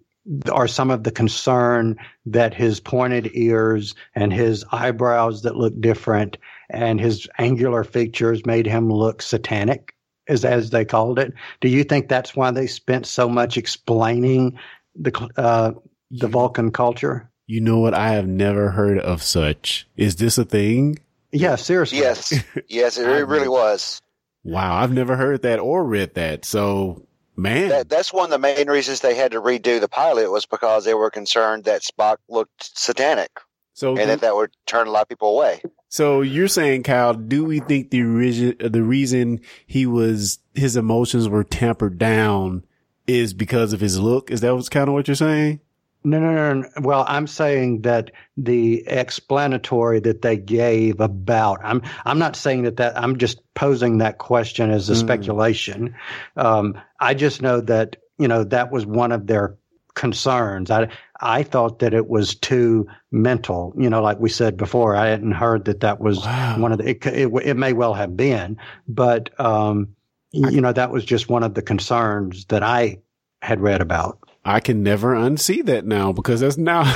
[0.51, 6.39] or some of the concern that his pointed ears and his eyebrows that look different
[6.71, 9.95] and his angular features made him look satanic
[10.27, 14.59] as as they called it do you think that's why they spent so much explaining
[14.97, 15.73] the uh,
[16.11, 17.93] the Vulcan culture You know what?
[17.93, 19.87] I have never heard of such.
[19.97, 20.99] Is this a thing?
[21.35, 22.33] Yeah seriously Yes,
[22.69, 24.01] yes, it really, was.
[24.43, 26.45] Wow, I've never heard that or read that.
[26.45, 30.31] So, man, That, that's one of the main reasons they had to redo the pilot
[30.31, 33.31] was because they were concerned that Spock looked satanic
[33.75, 35.61] so and that that would turn a lot of people away.
[35.89, 37.13] so you're saying, Kyle?
[37.15, 42.65] Do we think the reason the reason he was his emotions were tampered down
[43.07, 44.31] is because of his look?
[44.31, 45.61] Is that what's kind of what you're saying?
[46.05, 46.69] No, no, no, no.
[46.83, 52.77] Well, I'm saying that the explanatory that they gave about I'm I'm not saying that
[52.77, 54.99] that I'm just posing that question as a Mm.
[54.99, 55.95] speculation.
[56.37, 59.57] Um, I just know that you know that was one of their
[59.95, 60.71] concerns.
[60.71, 60.89] I
[61.21, 63.73] I thought that it was too mental.
[63.79, 66.57] You know, like we said before, I hadn't heard that that was Wow.
[66.61, 66.91] one of the.
[66.91, 69.89] It, it, it may well have been, but um,
[70.33, 72.99] you know, that was just one of the concerns that I
[73.41, 74.19] had read about.
[74.45, 76.85] I can never unsee that now because that's now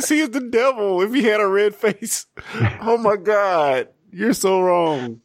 [0.00, 2.26] see as the devil if he had a red face.
[2.82, 3.88] Oh my God.
[4.10, 5.22] You're so wrong.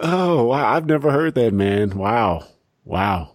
[0.00, 0.74] Oh wow.
[0.74, 1.96] I've never heard that, man.
[1.96, 2.46] Wow.
[2.84, 3.34] Wow.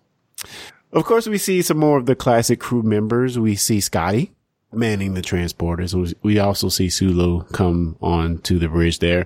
[0.92, 3.40] Of course, we see some more of the classic crew members.
[3.40, 4.32] We see Scotty
[4.72, 6.14] manning the transporters.
[6.22, 9.26] We also see Sulu come on to the bridge there.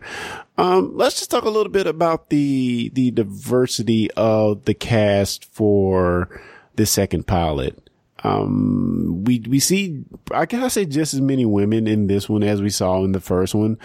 [0.57, 6.41] Um, let's just talk a little bit about the, the diversity of the cast for
[6.75, 7.89] the second pilot.
[8.23, 12.43] Um, we, we see, I guess I say just as many women in this one
[12.43, 13.77] as we saw in the first one,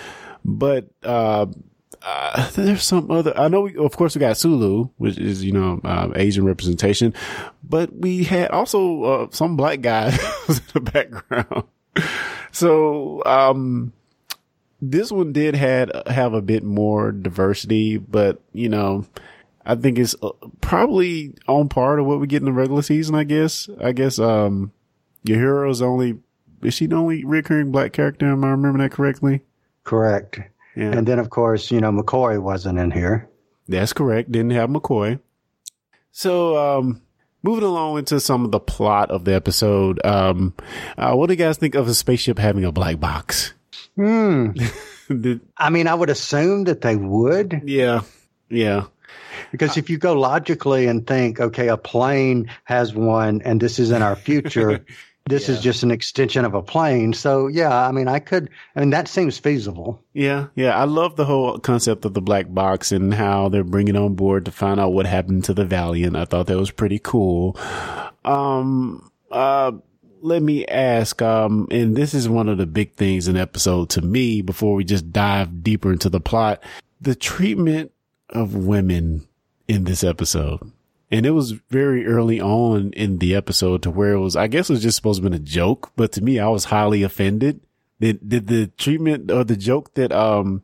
[0.44, 1.46] but, uh,
[2.03, 5.53] uh, there's some other, I know, we, of course, we got Sulu, which is, you
[5.53, 7.14] know, uh, Asian representation,
[7.64, 10.14] but we had also, uh, some black guys
[10.48, 11.64] in the background.
[12.53, 13.92] So, um,
[14.81, 19.05] this one did had have a bit more diversity, but you know,
[19.68, 20.31] I think it's uh,
[20.62, 23.14] probably on par to what we get in the regular season.
[23.14, 23.68] I guess.
[23.81, 24.72] I guess um,
[25.26, 26.18] Uhura's only
[26.62, 28.26] is she the only recurring black character?
[28.26, 29.42] Am I remembering that correctly?
[29.85, 30.40] Correct.
[30.74, 33.28] Yeah, And then, of course, you know, McCoy wasn't in here.
[33.68, 34.31] that's correct.
[34.33, 35.18] Didn't have McCoy.
[36.12, 37.00] So, um,
[37.42, 40.54] moving along into some of the plot of the episode, um,
[40.96, 43.54] uh, what do you guys think of a spaceship having a black box?
[43.96, 44.50] Hmm.
[45.09, 48.02] Did- I mean, I would assume that they would, yeah,
[48.50, 48.85] yeah.
[49.50, 53.90] Because if you go logically and think, okay, a plane has one, and this is
[53.90, 54.84] in our future,
[55.28, 57.12] this is just an extension of a plane.
[57.12, 60.02] So, yeah, I mean, I could, I mean, that seems feasible.
[60.14, 60.76] Yeah, yeah.
[60.76, 64.46] I love the whole concept of the black box and how they're bringing on board
[64.46, 66.16] to find out what happened to the Valiant.
[66.16, 67.56] I thought that was pretty cool.
[68.24, 69.72] Um, uh,
[70.20, 74.02] let me ask, um, and this is one of the big things in episode to
[74.02, 76.62] me before we just dive deeper into the plot,
[77.00, 77.92] the treatment
[78.30, 79.28] of women
[79.68, 80.72] in this episode.
[81.11, 84.68] And it was very early on in the episode to where it was, I guess
[84.68, 87.61] it was just supposed to be a joke, but to me, I was highly offended.
[88.00, 90.62] Did, did the treatment or the joke that, um,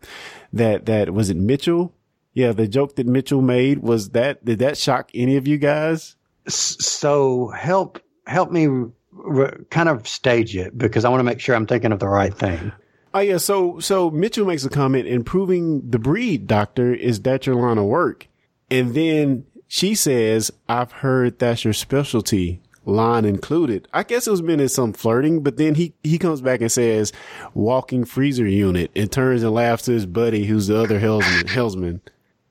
[0.52, 1.94] that, that was it Mitchell?
[2.32, 6.16] Yeah, the joke that Mitchell made was that, did that shock any of you guys?
[6.46, 8.68] So, help, help me
[9.12, 12.08] re- kind of stage it because I want to make sure I'm thinking of the
[12.08, 12.72] right thing.
[13.14, 17.54] Oh yeah, so so Mitchell makes a comment, improving the breed, doctor, is that your
[17.54, 18.26] line of work?
[18.74, 23.86] And then she says, I've heard that's your specialty, line included.
[23.92, 26.72] I guess it was meant as some flirting, but then he he comes back and
[26.72, 27.12] says,
[27.54, 32.00] walking freezer unit, and turns and laughs to his buddy who's the other helmsman helmsman.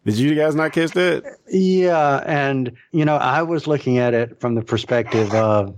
[0.05, 1.39] Did you guys not catch that?
[1.49, 5.75] Yeah, and you know, I was looking at it from the perspective of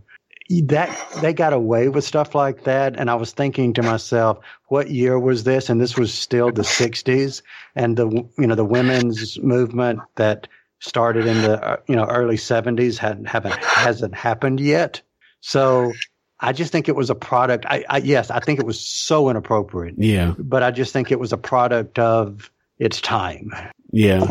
[0.50, 4.90] that they got away with stuff like that, and I was thinking to myself, what
[4.92, 5.70] year was this?
[5.70, 7.42] And this was still the '60s,
[7.76, 10.48] and the you know the women's movement that
[10.80, 15.02] started in the uh, you know early '70s hadn't haven't hasn't happened yet.
[15.42, 15.94] So
[16.40, 17.66] I just think it was a product.
[17.68, 21.20] I, I yes, I think it was so inappropriate, Yeah, but I just think it
[21.20, 23.52] was a product of its time.
[23.92, 24.28] yeah,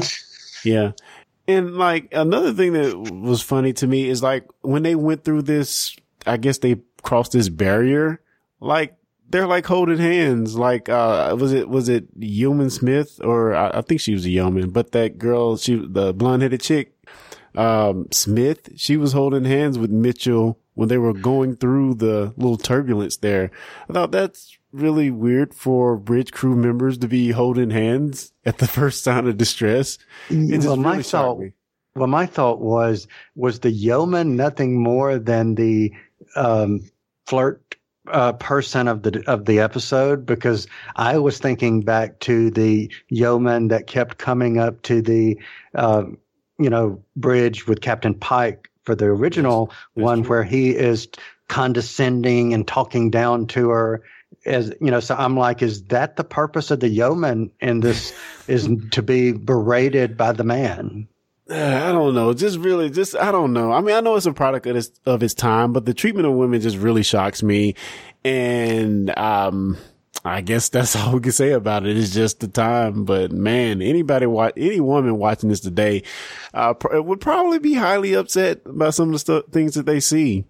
[0.64, 0.92] yeah.
[1.46, 5.42] And like another thing that was funny to me is like when they went through
[5.42, 5.94] this,
[6.26, 8.20] I guess they crossed this barrier,
[8.60, 8.96] like
[9.28, 10.56] they're like holding hands.
[10.56, 14.30] Like, uh, was it, was it Yeoman Smith or I, I think she was a
[14.30, 16.94] yeoman, but that girl, she, the blonde headed chick,
[17.56, 22.56] um, Smith, she was holding hands with Mitchell when they were going through the little
[22.56, 23.50] turbulence there.
[23.88, 28.66] I thought that's really weird for bridge crew members to be holding hands at the
[28.68, 29.98] first sign of distress.
[30.28, 31.40] It just well, my really thought,
[31.94, 33.06] well, my thought was,
[33.36, 35.92] was the yeoman nothing more than the
[36.36, 36.90] um,
[37.26, 37.76] flirt
[38.08, 40.26] uh, person of the of the episode?
[40.26, 40.66] Because
[40.96, 45.38] I was thinking back to the yeoman that kept coming up to the,
[45.74, 46.04] uh,
[46.58, 50.30] you know, bridge with Captain Pike for the original that's one, true.
[50.30, 51.08] where he is
[51.48, 54.02] condescending and talking down to her.
[54.44, 58.12] As you know, so I'm like, is that the purpose of the yeoman in this?
[58.48, 61.08] is to be berated by the man?
[61.50, 62.32] Uh, I don't know.
[62.32, 63.70] Just really, just I don't know.
[63.72, 66.26] I mean, I know it's a product of its of its time, but the treatment
[66.26, 67.74] of women just really shocks me.
[68.24, 69.76] And um,
[70.24, 71.96] I guess that's all we can say about it.
[71.98, 73.04] It's just the time.
[73.04, 76.02] But man, anybody watch any woman watching this today,
[76.54, 80.00] uh, pr- would probably be highly upset by some of the stu- things that they
[80.00, 80.44] see.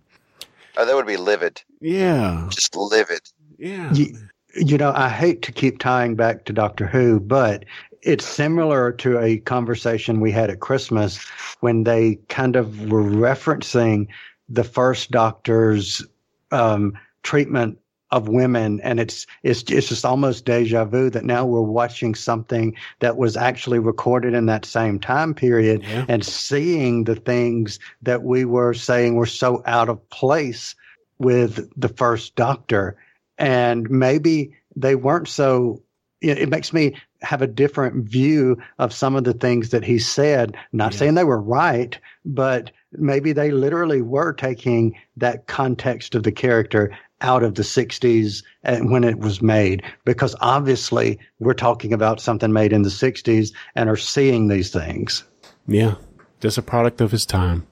[0.77, 3.21] Oh, they would be livid, Yeah, just livid.
[3.59, 3.93] yeah.
[3.93, 4.17] You,
[4.57, 7.65] you know, I hate to keep tying back to Doctor Who, but
[8.05, 11.19] it's similar to a conversation we had at Christmas
[11.61, 14.09] when they kind of were referencing
[14.49, 16.05] the first Doctor's
[16.51, 17.79] um, treatment
[18.11, 22.77] of women, and it's it's it's just almost deja vu that now we're watching something
[23.01, 26.05] that was actually recorded in that same time period Yeah.
[26.09, 30.77] and seeing the things that we were saying were so out of place
[31.19, 32.97] with the first Doctor
[33.39, 35.83] and maybe they weren't so
[36.31, 39.99] it, it makes me have a different view of some of the things that he
[39.99, 40.99] said not Yeah.
[40.99, 46.91] saying they were right but maybe they literally were taking that context of the character
[47.21, 52.53] out of the 60s and when it was made because obviously we're talking about something
[52.53, 55.25] made in the 60s and are seeing these things
[55.67, 55.95] Yeah,
[56.41, 57.67] just a product of his time.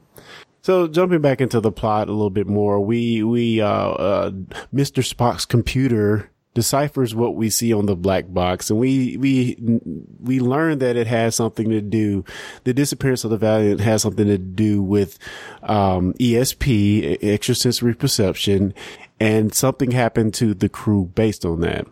[0.63, 4.31] So jumping back into the plot a little bit more, we we uh, uh
[4.73, 5.03] Mr.
[5.03, 9.81] Spock's computer deciphers what we see on the black box, and we we
[10.21, 12.25] we learn that it has something to do.
[12.65, 15.19] The disappearance of the Valiant has something to do with
[15.63, 18.75] um, ESP, extrasensory perception,
[19.21, 21.87] and something happened to the crew based on that.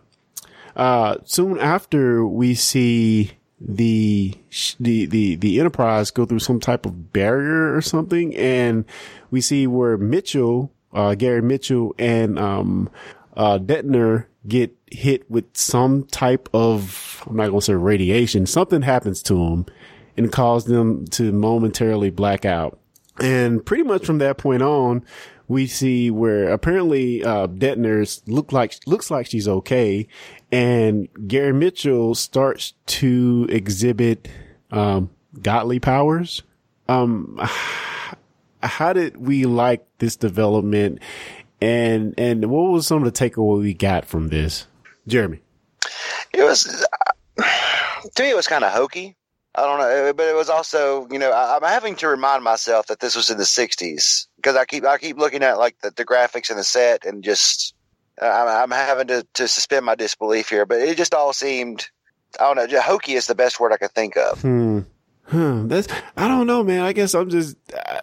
[0.75, 4.33] Uh, soon after we see the,
[4.79, 8.35] the, the, the Enterprise go through some type of barrier or something.
[8.35, 8.85] And
[9.29, 12.89] we see where Mitchell, uh, Gary Mitchell and, um,
[13.35, 18.45] uh, Detner get hit with some type of, I'm not going to say radiation.
[18.45, 19.65] Something happens to him
[20.17, 22.79] and cause them to momentarily black out.
[23.19, 25.05] And pretty much from that point on,
[25.47, 30.07] we see where apparently uh Detner's look like looks like she's okay,
[30.49, 34.29] and Gary Mitchell starts to exhibit
[34.71, 35.09] um
[35.41, 36.41] godly powers.
[36.87, 37.37] Um
[38.63, 40.99] how did we like this development
[41.61, 44.67] and and what was some of the takeaway we got from this?
[45.07, 45.41] Jeremy.
[46.33, 46.85] It was
[48.15, 49.15] to me, it was kind of hokey.
[49.53, 52.87] I don't know, but it was also, you know, I, I'm having to remind myself
[52.87, 55.91] that this was in the '60s because I keep I keep looking at like the,
[55.91, 57.73] the graphics and the set and just
[58.21, 60.65] I'm, I'm having to, to suspend my disbelief here.
[60.65, 61.89] But it just all seemed,
[62.39, 64.41] I don't know, hokey is the best word I could think of.
[64.41, 64.79] Hmm.
[65.25, 65.63] Huh.
[65.65, 66.81] That's I don't know, man.
[66.81, 68.01] I guess I'm just uh,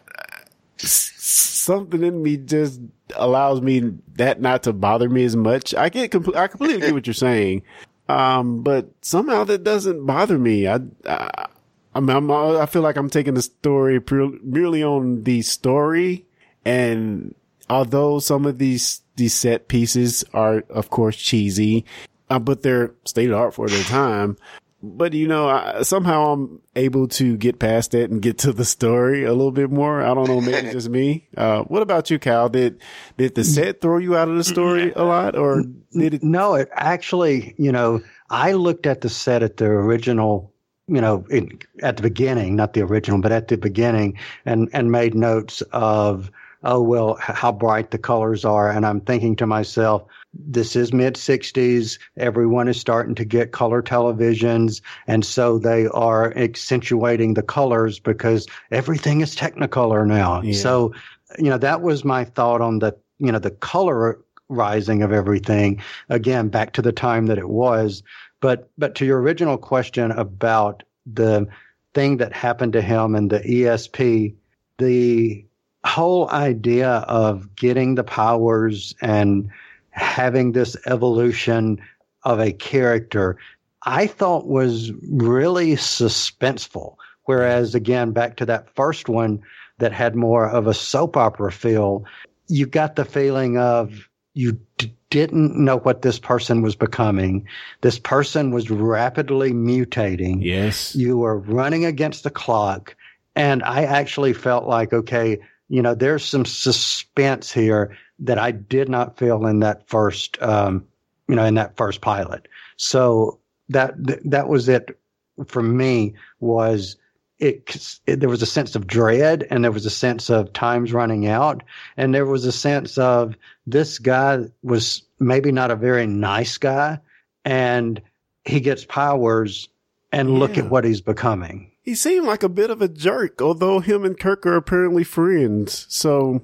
[0.78, 2.80] something in me just
[3.16, 5.74] allows me that not to bother me as much.
[5.74, 7.62] I get compl- I completely get what you're saying.
[8.08, 10.66] Um, but somehow that doesn't bother me.
[10.66, 11.46] I, I,
[11.94, 16.24] I mean, I'm, I feel like I'm taking the story pure, merely on the story.
[16.64, 17.34] And
[17.68, 21.84] although some of these, these set pieces are, of course, cheesy,
[22.30, 24.36] uh, but they're state of art for their time.
[24.80, 28.64] But you know, I, somehow I'm able to get past that and get to the
[28.64, 30.00] story a little bit more.
[30.02, 31.26] I don't know, maybe just me.
[31.36, 32.48] Uh, what about you, Cal?
[32.48, 32.80] Did
[33.16, 36.22] did the set throw you out of the story a lot, or did it?
[36.22, 40.52] No, it actually, you know, I looked at the set at the original,
[40.86, 44.92] you know, in, at the beginning, not the original, but at the beginning, and and
[44.92, 46.30] made notes of,
[46.62, 50.04] oh well, how bright the colors are, and I'm thinking to myself,
[50.38, 51.98] this is mid 60s.
[52.16, 58.46] Everyone is starting to get color televisions, and so they are accentuating the colors because
[58.70, 60.40] everything is Technicolor now.
[60.42, 60.54] Yeah.
[60.54, 60.94] So,
[61.38, 65.82] you know, that was my thought on the, you know, the color rising of everything
[66.08, 68.02] again back to the time that it was
[68.40, 71.46] but but to your original question about the
[71.92, 74.34] thing that happened to him and the ESP
[74.78, 75.44] the
[75.84, 79.50] whole idea of getting the powers and
[79.98, 81.80] having this evolution
[82.24, 83.36] of a character
[83.82, 89.42] I thought was really suspenseful whereas again back to that first one
[89.78, 92.04] that had more of a soap opera feel
[92.48, 97.46] you got the feeling of you d- didn't know what this person was becoming.
[97.80, 100.44] This person was rapidly mutating.
[100.44, 100.94] Yes.
[100.94, 102.94] You were running against the clock.
[103.34, 105.38] And I actually felt like, okay,
[105.68, 110.86] you know, there's some suspense here that I did not feel in that first, um,
[111.28, 112.48] you know, in that first pilot.
[112.76, 113.38] So
[113.68, 113.94] that,
[114.24, 114.98] that was it
[115.46, 116.96] for me was
[117.38, 120.92] it, it, there was a sense of dread and there was a sense of times
[120.92, 121.62] running out
[121.96, 126.98] and there was a sense of this guy was maybe not a very nice guy
[127.44, 128.02] and
[128.44, 129.68] he gets powers
[130.10, 130.38] and yeah.
[130.38, 134.04] look at what he's becoming he seemed like a bit of a jerk although him
[134.04, 136.42] and kirk are apparently friends so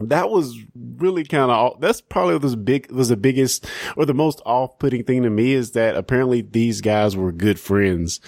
[0.00, 0.58] that was
[0.96, 3.66] really kind of that's probably was big was the biggest
[3.96, 8.20] or the most off-putting thing to me is that apparently these guys were good friends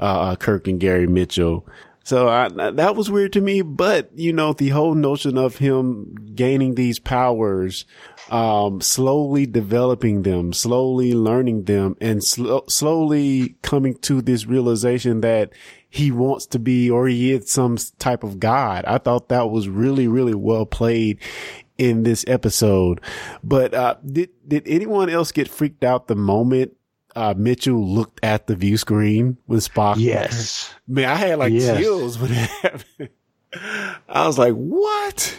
[0.00, 1.66] uh, uh kirk and gary mitchell.
[2.04, 6.16] So I, that was weird to me but you know the whole notion of him
[6.34, 7.84] gaining these powers
[8.28, 15.52] um, slowly developing them slowly learning them and sl- slowly coming to this realization that
[15.92, 18.86] he wants to be or he is some type of God.
[18.86, 21.18] I thought that was really, really well played
[21.76, 23.02] in this episode.
[23.44, 26.72] But, uh, did, did anyone else get freaked out the moment,
[27.14, 29.96] uh, Mitchell looked at the view screen with Spock?
[29.98, 30.74] Yes.
[30.88, 31.78] Man, I had like yes.
[31.78, 33.10] chills when it happened.
[34.08, 35.36] I was like, what?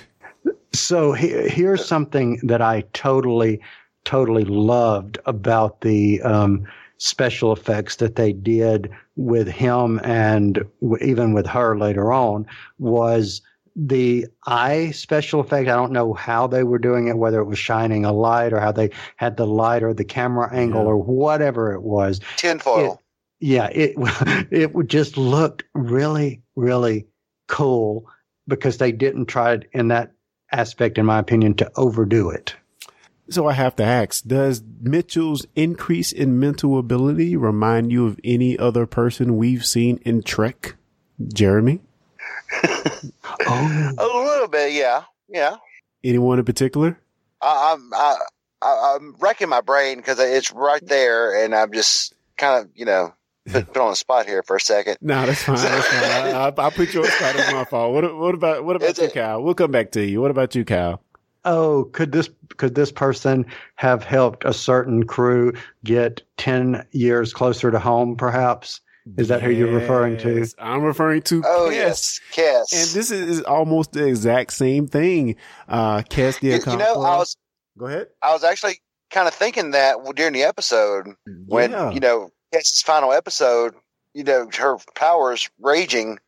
[0.72, 3.60] So he, here's something that I totally,
[4.06, 11.34] totally loved about the, um, special effects that they did with him and w- even
[11.34, 12.46] with her later on
[12.80, 13.42] was
[13.76, 15.68] the eye special effect.
[15.68, 18.60] I don't know how they were doing it, whether it was shining a light or
[18.60, 20.88] how they had the light or the camera angle yeah.
[20.88, 22.20] or whatever it was.
[22.38, 22.94] Tinfoil.
[22.94, 23.00] It,
[23.40, 23.96] yeah, it
[24.52, 27.08] it just looked really, really
[27.48, 28.10] cool
[28.48, 30.12] because they didn't try it in that
[30.52, 32.56] aspect, in my opinion, to overdo it.
[33.30, 38.58] So I have to ask, does Mitchell's increase in mental ability remind you of any
[38.58, 40.76] other person we've seen in Trek?
[41.34, 41.80] Jeremy?
[43.48, 43.94] oh.
[43.98, 45.04] A little bit, yeah.
[45.30, 45.56] Yeah.
[46.04, 47.00] Anyone in particular?
[47.42, 48.18] I, I'm, I,
[48.62, 52.86] I, am wrecking my brain because it's right there and I'm just kind of, you
[52.86, 53.14] know,
[53.50, 54.98] put, put on the spot here for a second.
[55.02, 55.56] No, that's fine.
[55.56, 56.36] That's fine.
[56.36, 57.36] I, will put you on the spot.
[57.36, 57.94] It's my fault.
[57.94, 59.42] What, what about, what about it's you, Kyle?
[59.42, 60.22] We'll come back to you.
[60.22, 61.03] What about you, Kyle?
[61.46, 67.72] Oh, could this could this person have helped a certain crew get ten years closer
[67.72, 68.16] to home?
[68.16, 68.82] Perhaps
[69.18, 70.48] is that yes, who you're referring to?
[70.60, 71.44] I'm referring to.
[71.46, 71.76] Oh Kes.
[71.76, 72.74] yes, Kes.
[72.74, 75.36] And this is almost the exact same thing.
[75.68, 77.36] Uh, Kes the you, you know, I was.
[77.78, 78.08] Go ahead.
[78.22, 78.80] I was actually
[79.10, 81.08] kind of thinking that during the episode
[81.48, 81.92] when yeah.
[81.92, 83.74] you know Kes's final episode.
[84.14, 86.20] You know, her powers raging.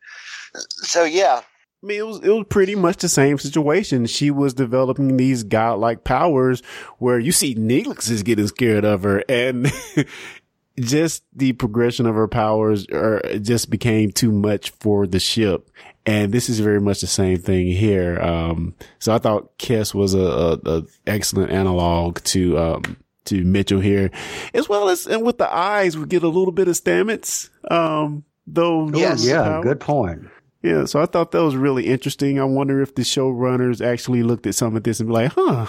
[0.56, 1.42] So yeah,
[1.86, 4.06] I mean, it was, it was pretty much the same situation.
[4.06, 6.60] She was developing these godlike powers
[6.98, 9.72] where you see Neelix is getting scared of her and
[10.80, 15.70] just the progression of her powers are, just became too much for the ship.
[16.04, 18.20] And this is very much the same thing here.
[18.20, 23.78] Um, so I thought Kes was a, a, a excellent analog to, um, to Mitchell
[23.78, 24.10] here,
[24.54, 27.48] as well as, and with the eyes, we get a little bit of Stamets.
[27.70, 28.88] Um, though.
[28.88, 29.24] Yes.
[29.24, 29.60] Yeah.
[29.62, 30.26] Good point.
[30.66, 32.40] Yeah, so I thought that was really interesting.
[32.40, 35.66] I wonder if the showrunners actually looked at some of this and be like, huh,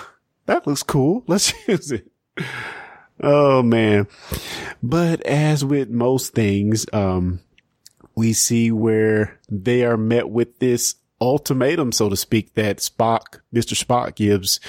[0.48, 1.24] that looks cool.
[1.28, 2.12] Let's use it.
[3.22, 4.08] Oh man.
[4.82, 7.42] But as with most things, um,
[8.16, 13.80] we see where they are met with this ultimatum, so to speak, that Spock, Mr.
[13.80, 14.60] Spock gives,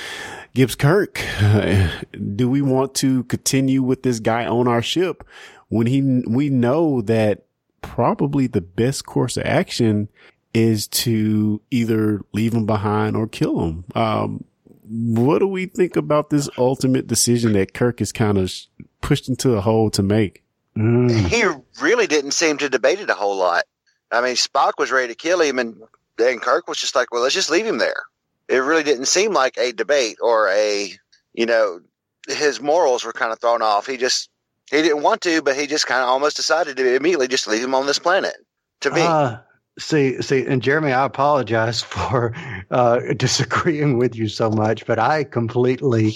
[0.53, 1.23] gives Kirk.
[2.37, 5.27] do we want to continue with this guy on our ship
[5.69, 7.45] when he, we know that
[7.83, 10.09] probably the best course of action
[10.55, 13.85] is to either leave him behind or kill him.
[13.95, 14.45] Um,
[14.89, 18.53] what do we think about this ultimate decision that Kirk is kind of
[19.01, 20.43] pushed into a hole to make?
[20.77, 21.29] Mm.
[21.29, 21.45] He
[21.83, 23.65] really didn't seem to debate it a whole lot.
[24.11, 25.83] I mean, Spock was ready to kill him, and
[26.17, 28.05] then Kirk was just like, "Well, let's just leave him there."
[28.49, 30.91] It really didn't seem like a debate or a,
[31.35, 31.81] you know,
[32.27, 33.87] his morals were kind of thrown off.
[33.87, 34.31] He just
[34.71, 37.63] he didn't want to, but he just kind of almost decided to immediately just leave
[37.63, 38.35] him on this planet.
[38.83, 39.39] To me, uh,
[39.79, 42.35] see, see, and Jeremy, I apologize for
[42.71, 46.15] uh, disagreeing with you so much, but I completely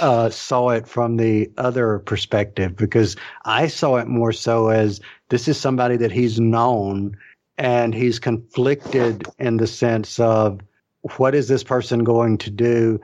[0.00, 5.48] uh, saw it from the other perspective because I saw it more so as this
[5.48, 7.16] is somebody that he's known
[7.58, 10.60] and he's conflicted in the sense of
[11.16, 13.00] what is this person going to do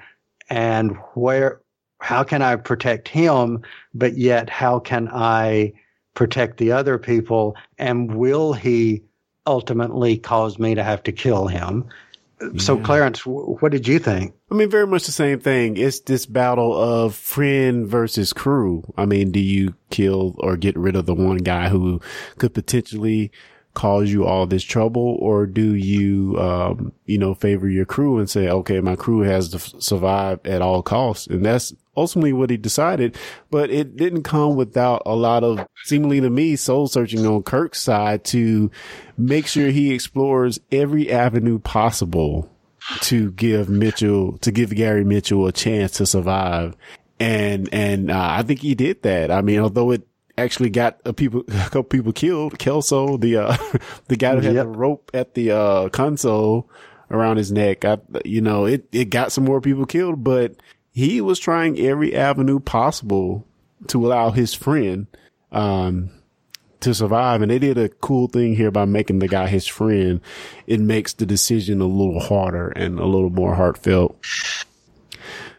[0.48, 1.60] and where
[2.00, 3.62] how can I protect him,
[3.94, 5.72] but yet how can I
[6.14, 7.56] protect the other people?
[7.78, 9.02] And will he
[9.46, 11.88] ultimately cause me to have to kill him?
[12.58, 14.34] So, Clarence, wh- what did you think?
[14.50, 15.78] I mean, very much the same thing.
[15.78, 18.84] It's this battle of friend versus crew.
[18.98, 21.98] I mean, do you kill or get rid of the one guy who
[22.36, 23.32] could potentially
[23.76, 28.28] cause you all this trouble or do you, um, you know, favor your crew and
[28.28, 31.26] say, okay, my crew has to f- survive at all costs.
[31.26, 33.18] And that's ultimately what he decided,
[33.50, 37.82] but it didn't come without a lot of seemingly to me soul searching on Kirk's
[37.82, 38.70] side to
[39.18, 42.50] make sure he explores every avenue possible
[43.02, 46.74] to give Mitchell, to give Gary Mitchell a chance to survive.
[47.20, 49.30] And, and, uh, I think he did that.
[49.30, 50.06] I mean, although it
[50.38, 53.56] actually got a people, a couple people killed, Kelso, the, uh,
[54.08, 54.64] the guy who had Yep.
[54.64, 56.68] the rope at the, uh, console
[57.10, 57.84] around his neck.
[57.84, 60.56] I, you know, it, it got some more people killed, but
[60.92, 63.46] he was trying every avenue possible
[63.88, 65.06] to allow his friend,
[65.52, 66.10] um,
[66.80, 67.42] to survive.
[67.42, 70.20] And they did a cool thing here by making the guy his friend.
[70.66, 74.16] It makes the decision a little harder and a little more heartfelt.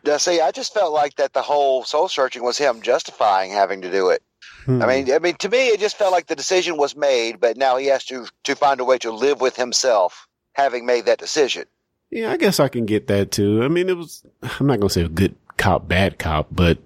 [0.05, 3.82] Now, see, I just felt like that the whole soul searching was him justifying having
[3.82, 4.21] to do it.
[4.68, 4.82] Hmm.
[4.84, 7.57] I mean, I mean, to me, it just felt like the decision was made, but
[7.57, 11.18] now he has to to find a way to live with himself, having made that
[11.20, 11.65] decision.
[12.11, 13.63] Yeah, I guess I can get that too.
[13.63, 14.24] I mean, it was,
[14.59, 16.78] I'm not going to say a good cop, bad cop, but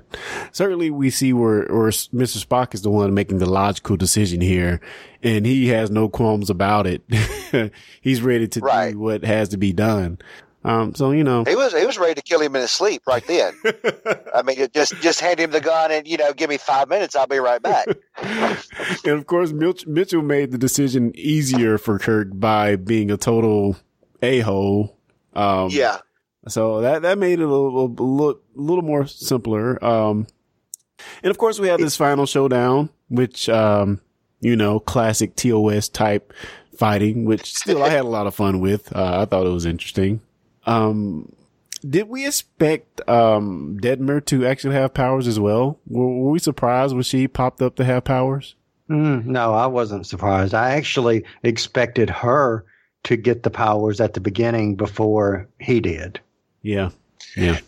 [0.52, 2.44] certainly we see where, where Mr.
[2.44, 4.80] Spock is the one making the logical decision here
[5.22, 7.04] and he has no qualms about it.
[8.02, 8.94] He's ready to Right.
[8.94, 10.18] do what has to be done.
[10.64, 13.02] Um, so, you know, He was he was ready to kill him in his sleep
[13.08, 13.54] right then.
[14.36, 17.16] I mean, just just hand him the gun and you know, give me five minutes,
[17.16, 17.88] I'll be right back.
[18.18, 23.76] and of course, Mitch, Mitchell made the decision easier for Kirk by being a total
[24.22, 24.96] a-hole.
[25.34, 26.00] Um, yeah,
[26.48, 29.84] So that, that made it a little, a little, little more simpler.
[29.84, 30.28] Um,
[31.24, 34.02] and of course we have this final showdown, which, um,
[34.42, 36.34] you know, classic TOS type
[36.78, 38.96] fighting, which still I had a lot of fun with.
[38.96, 40.22] Uh, I thought it was interesting.
[40.66, 41.34] Um,
[41.88, 45.80] did we expect, um, Detmer to actually have powers as well?
[45.88, 48.56] Were, were we surprised when she popped up to have powers?
[48.90, 50.54] Mm, no, I wasn't surprised.
[50.54, 52.66] I actually expected her
[53.04, 56.20] to get the powers at the beginning before he did.
[56.62, 56.90] Yeah.
[57.36, 57.60] Yeah.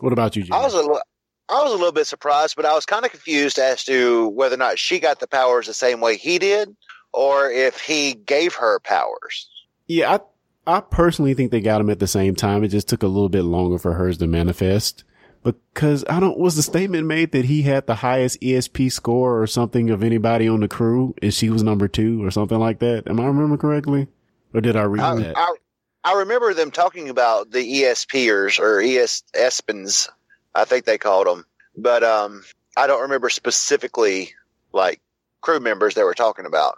[0.00, 0.52] What about you, Jim?
[0.52, 1.00] I was a little,
[1.48, 4.54] I was a little bit surprised, but I was kind of confused as to whether
[4.54, 6.74] or not she got the powers the same way he did,
[7.12, 9.48] or if he gave her powers.
[9.86, 10.20] Yeah, I
[10.66, 12.64] I personally think they got them at the same time.
[12.64, 15.04] It just took a little bit longer for hers to manifest.
[15.42, 19.46] Because I don't was the statement made that he had the highest ESP score or
[19.46, 23.06] something of anybody on the crew and she was number two or something like that.
[23.06, 24.08] Am I remember correctly?
[24.54, 25.36] Or did I read I, that?
[25.36, 25.54] I,
[26.04, 30.08] I remember them talking about the ESPers or ES Espins,
[30.54, 31.44] I think they called them,
[31.76, 32.42] but um,
[32.76, 34.32] I don't remember specifically
[34.72, 35.00] like
[35.40, 36.76] crew members they were talking about.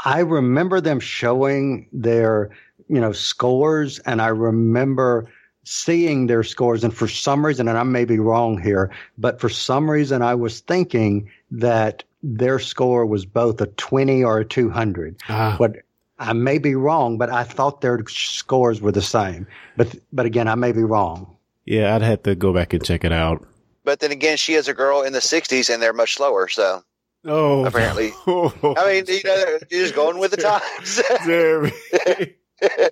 [0.00, 2.50] I remember them showing their,
[2.88, 5.28] you know, scores, and I remember
[5.64, 6.82] seeing their scores.
[6.84, 10.34] And for some reason, and I may be wrong here, but for some reason, I
[10.34, 15.16] was thinking that their score was both a 20 or a 200.
[15.28, 15.76] Ah, But
[16.18, 19.46] I may be wrong, but I thought their scores were the same.
[19.76, 21.36] But but again, I may be wrong.
[21.66, 23.46] yeah, I'd have to go back and check it out.
[23.84, 26.48] But then again, she is a girl in the '60s, and they're much slower.
[26.48, 26.82] So
[27.24, 28.12] Oh, Apparently.
[28.26, 32.30] Oh, I mean, you know, you're just going with the times.
[32.60, 32.90] Jeremy.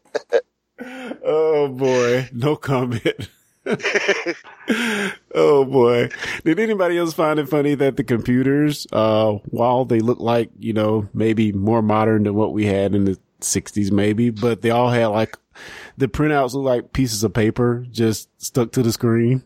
[1.25, 3.29] oh boy, no comment.
[5.35, 6.09] oh boy.
[6.45, 10.73] Did anybody else find it funny that the computers, uh, while they look like, you
[10.73, 14.91] know, maybe more modern than what we had in the sixties, maybe, but they all
[14.91, 15.37] had like,
[15.97, 19.43] the printouts look like pieces of paper just stuck to the screen.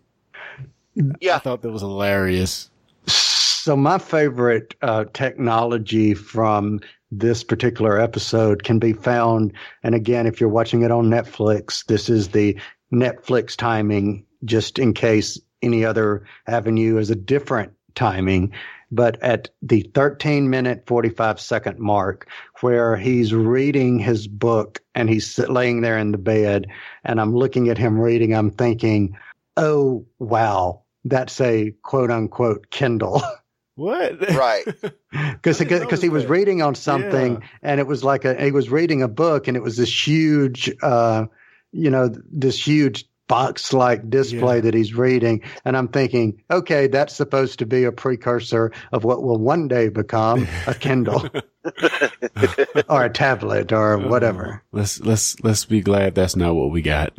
[1.21, 1.37] Yeah.
[1.37, 2.71] I thought that was hilarious.
[3.07, 6.81] So my favorite uh, technology from
[7.11, 9.53] this particular episode can be found,
[9.83, 12.59] and again, if you're watching it on Netflix, this is the
[12.93, 18.53] Netflix timing, just in case any other avenue is a different timing.
[18.93, 22.29] But at the 13 minute 45 second mark,
[22.61, 26.67] where he's reading his book and he's laying there in the bed,
[27.05, 29.17] and I'm looking at him reading, I'm thinking,
[29.57, 33.23] oh, wow, that's a quote unquote Kindle.
[33.81, 34.21] What?
[34.37, 34.65] right.
[35.43, 36.31] because because he was that.
[36.31, 37.47] reading on something Yeah.
[37.63, 40.71] and it was like a he was reading a book and it was this huge
[40.83, 41.25] uh
[41.73, 44.61] you know this huge box like display Yeah.
[44.63, 49.23] that he's reading and i'm thinking okay that's supposed to be a precursor of what
[49.23, 51.25] will one day become a kindle
[52.89, 57.13] or a tablet or whatever Let's, let's, let's be glad that's not what we got.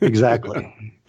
[0.00, 0.74] exactly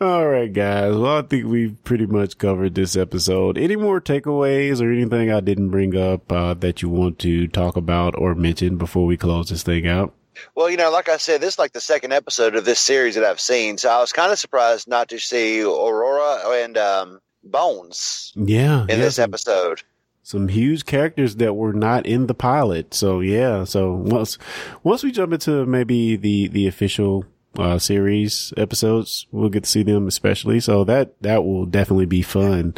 [0.00, 0.96] All right, guys.
[0.96, 3.58] Well, I think we've pretty much covered this episode.
[3.58, 7.76] Any more takeaways or anything I didn't bring up uh, that you want to talk
[7.76, 10.14] about or mention before we close this thing out?
[10.54, 13.14] Well, you know, like I said, this is like the second episode of this series
[13.16, 17.20] that I've seen, so I was kind of surprised not to see Uhura and um,
[17.44, 18.84] Bones Yeah.
[18.84, 19.82] in yeah, this some- episode.
[20.22, 22.94] some huge characters that were not in the pilot.
[22.94, 24.38] So yeah, so once
[24.82, 27.26] once we jump into maybe the the official
[27.58, 30.60] uh series episodes, we'll get to see them especially.
[30.60, 32.74] So that that will definitely be fun.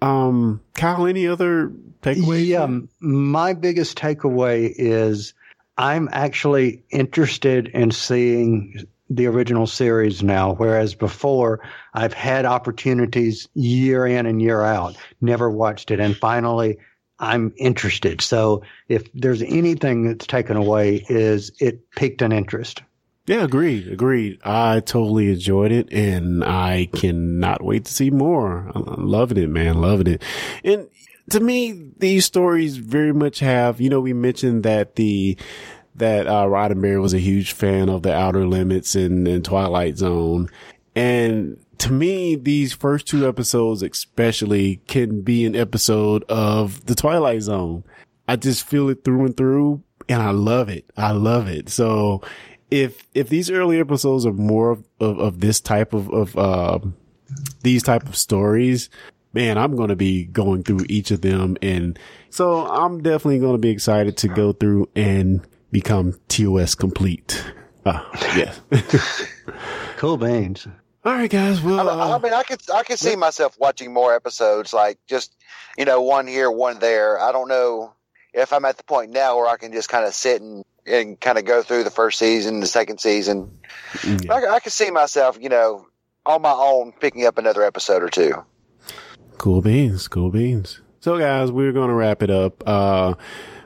[0.00, 1.72] Um Kyle, any other
[2.02, 2.46] takeaways?
[2.46, 2.66] Yeah,
[3.00, 5.34] my biggest takeaway is
[5.78, 11.60] I'm actually interested in seeing the original series now, whereas before
[11.94, 16.78] I've had opportunities year in and year out, never watched it, and finally
[17.18, 18.20] I'm interested.
[18.20, 22.82] So if there's anything that's taken away, is it piqued an interest.
[23.26, 24.40] Yeah, agreed, agreed.
[24.44, 28.70] I totally enjoyed it and I cannot wait to see more.
[28.74, 30.22] I'm loving it, man, loving it.
[30.64, 30.88] And
[31.30, 35.38] to me, these stories very much have, you know, we mentioned that the,
[35.94, 40.48] that, uh, Roddenberry was a huge fan of the Outer Limits and, and Twilight Zone.
[40.96, 47.42] And to me, these first two episodes especially can be an episode of the Twilight
[47.42, 47.84] Zone.
[48.26, 50.84] I just feel it through and through and I love it.
[50.96, 51.68] I love it.
[51.68, 52.22] So
[52.72, 56.96] if, if these early episodes are more of, of, of this type of, of, um,
[57.62, 58.88] these type of stories,
[59.32, 61.56] man, I'm going to be going through each of them.
[61.62, 61.98] And
[62.30, 67.44] so I'm definitely going to be excited to go through and become TOS complete.
[67.84, 68.54] Ah, yeah.
[70.02, 70.66] Cool beans.
[71.04, 71.62] All right, guys.
[71.62, 74.98] Well, I, I uh, mean, I could I could see myself watching more episodes, like
[75.06, 75.32] just
[75.78, 77.20] you know, one here, one there.
[77.20, 77.94] I don't know
[78.34, 81.20] if I'm at the point now where I can just kind of sit and and
[81.20, 83.58] kind of go through the first season, the second season.
[84.04, 84.32] yeah.
[84.32, 85.86] I, I could see myself, you know,
[86.26, 88.44] on my own picking up another episode or two.
[89.38, 90.80] Cool beans, cool beans.
[91.00, 92.62] So guys, we're going to wrap it up.
[92.66, 93.14] Uh,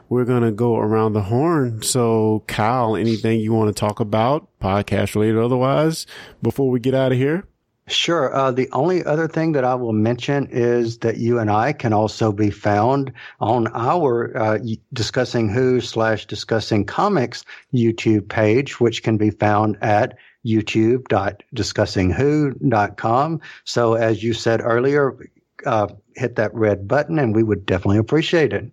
[0.09, 1.83] we're going to go around the horn.
[1.83, 6.07] So Kyle, anything you want to talk about, podcast related otherwise,
[6.43, 7.45] before we get out of here?
[7.89, 8.35] Sure.
[8.35, 11.93] Uh, the only other thing that I will mention is that you and I can
[11.93, 14.59] also be found on our uh,
[14.93, 23.41] discussing who slash discussing comics YouTube page, which can be found at youtube.discussingwho.com.
[23.65, 25.17] So as you said earlier,
[25.65, 28.73] uh, hit that red button and we would definitely appreciate it.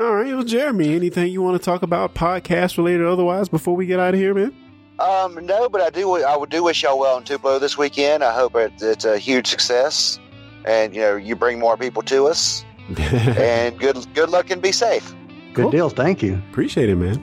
[0.00, 0.32] All right.
[0.34, 4.14] Well, Jeremy, anything you want to talk about podcast related otherwise before we get out
[4.14, 4.54] of here, man?
[4.98, 6.16] Um, no, but I do.
[6.24, 8.24] I would do wish y'all well in Tupelo this weekend.
[8.24, 10.18] I hope it, it's a huge success,
[10.64, 12.64] and you know you bring more people to us.
[12.98, 15.14] and good good luck and be safe.
[15.54, 15.70] Good Cool.
[15.70, 15.88] deal.
[15.90, 16.42] Thank you.
[16.50, 17.20] Appreciate it, man.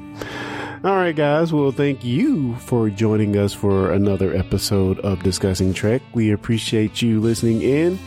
[0.83, 1.51] All right, guys.
[1.51, 6.01] Well, thank you for joining us for another episode of Discussing Trek.
[6.13, 7.97] We appreciate you listening in.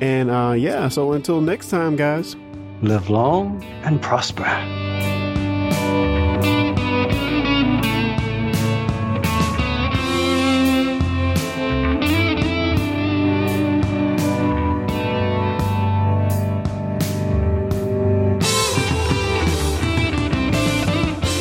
[0.00, 2.36] And uh, yeah, so until next time, guys.
[2.82, 4.44] Live long and prosper.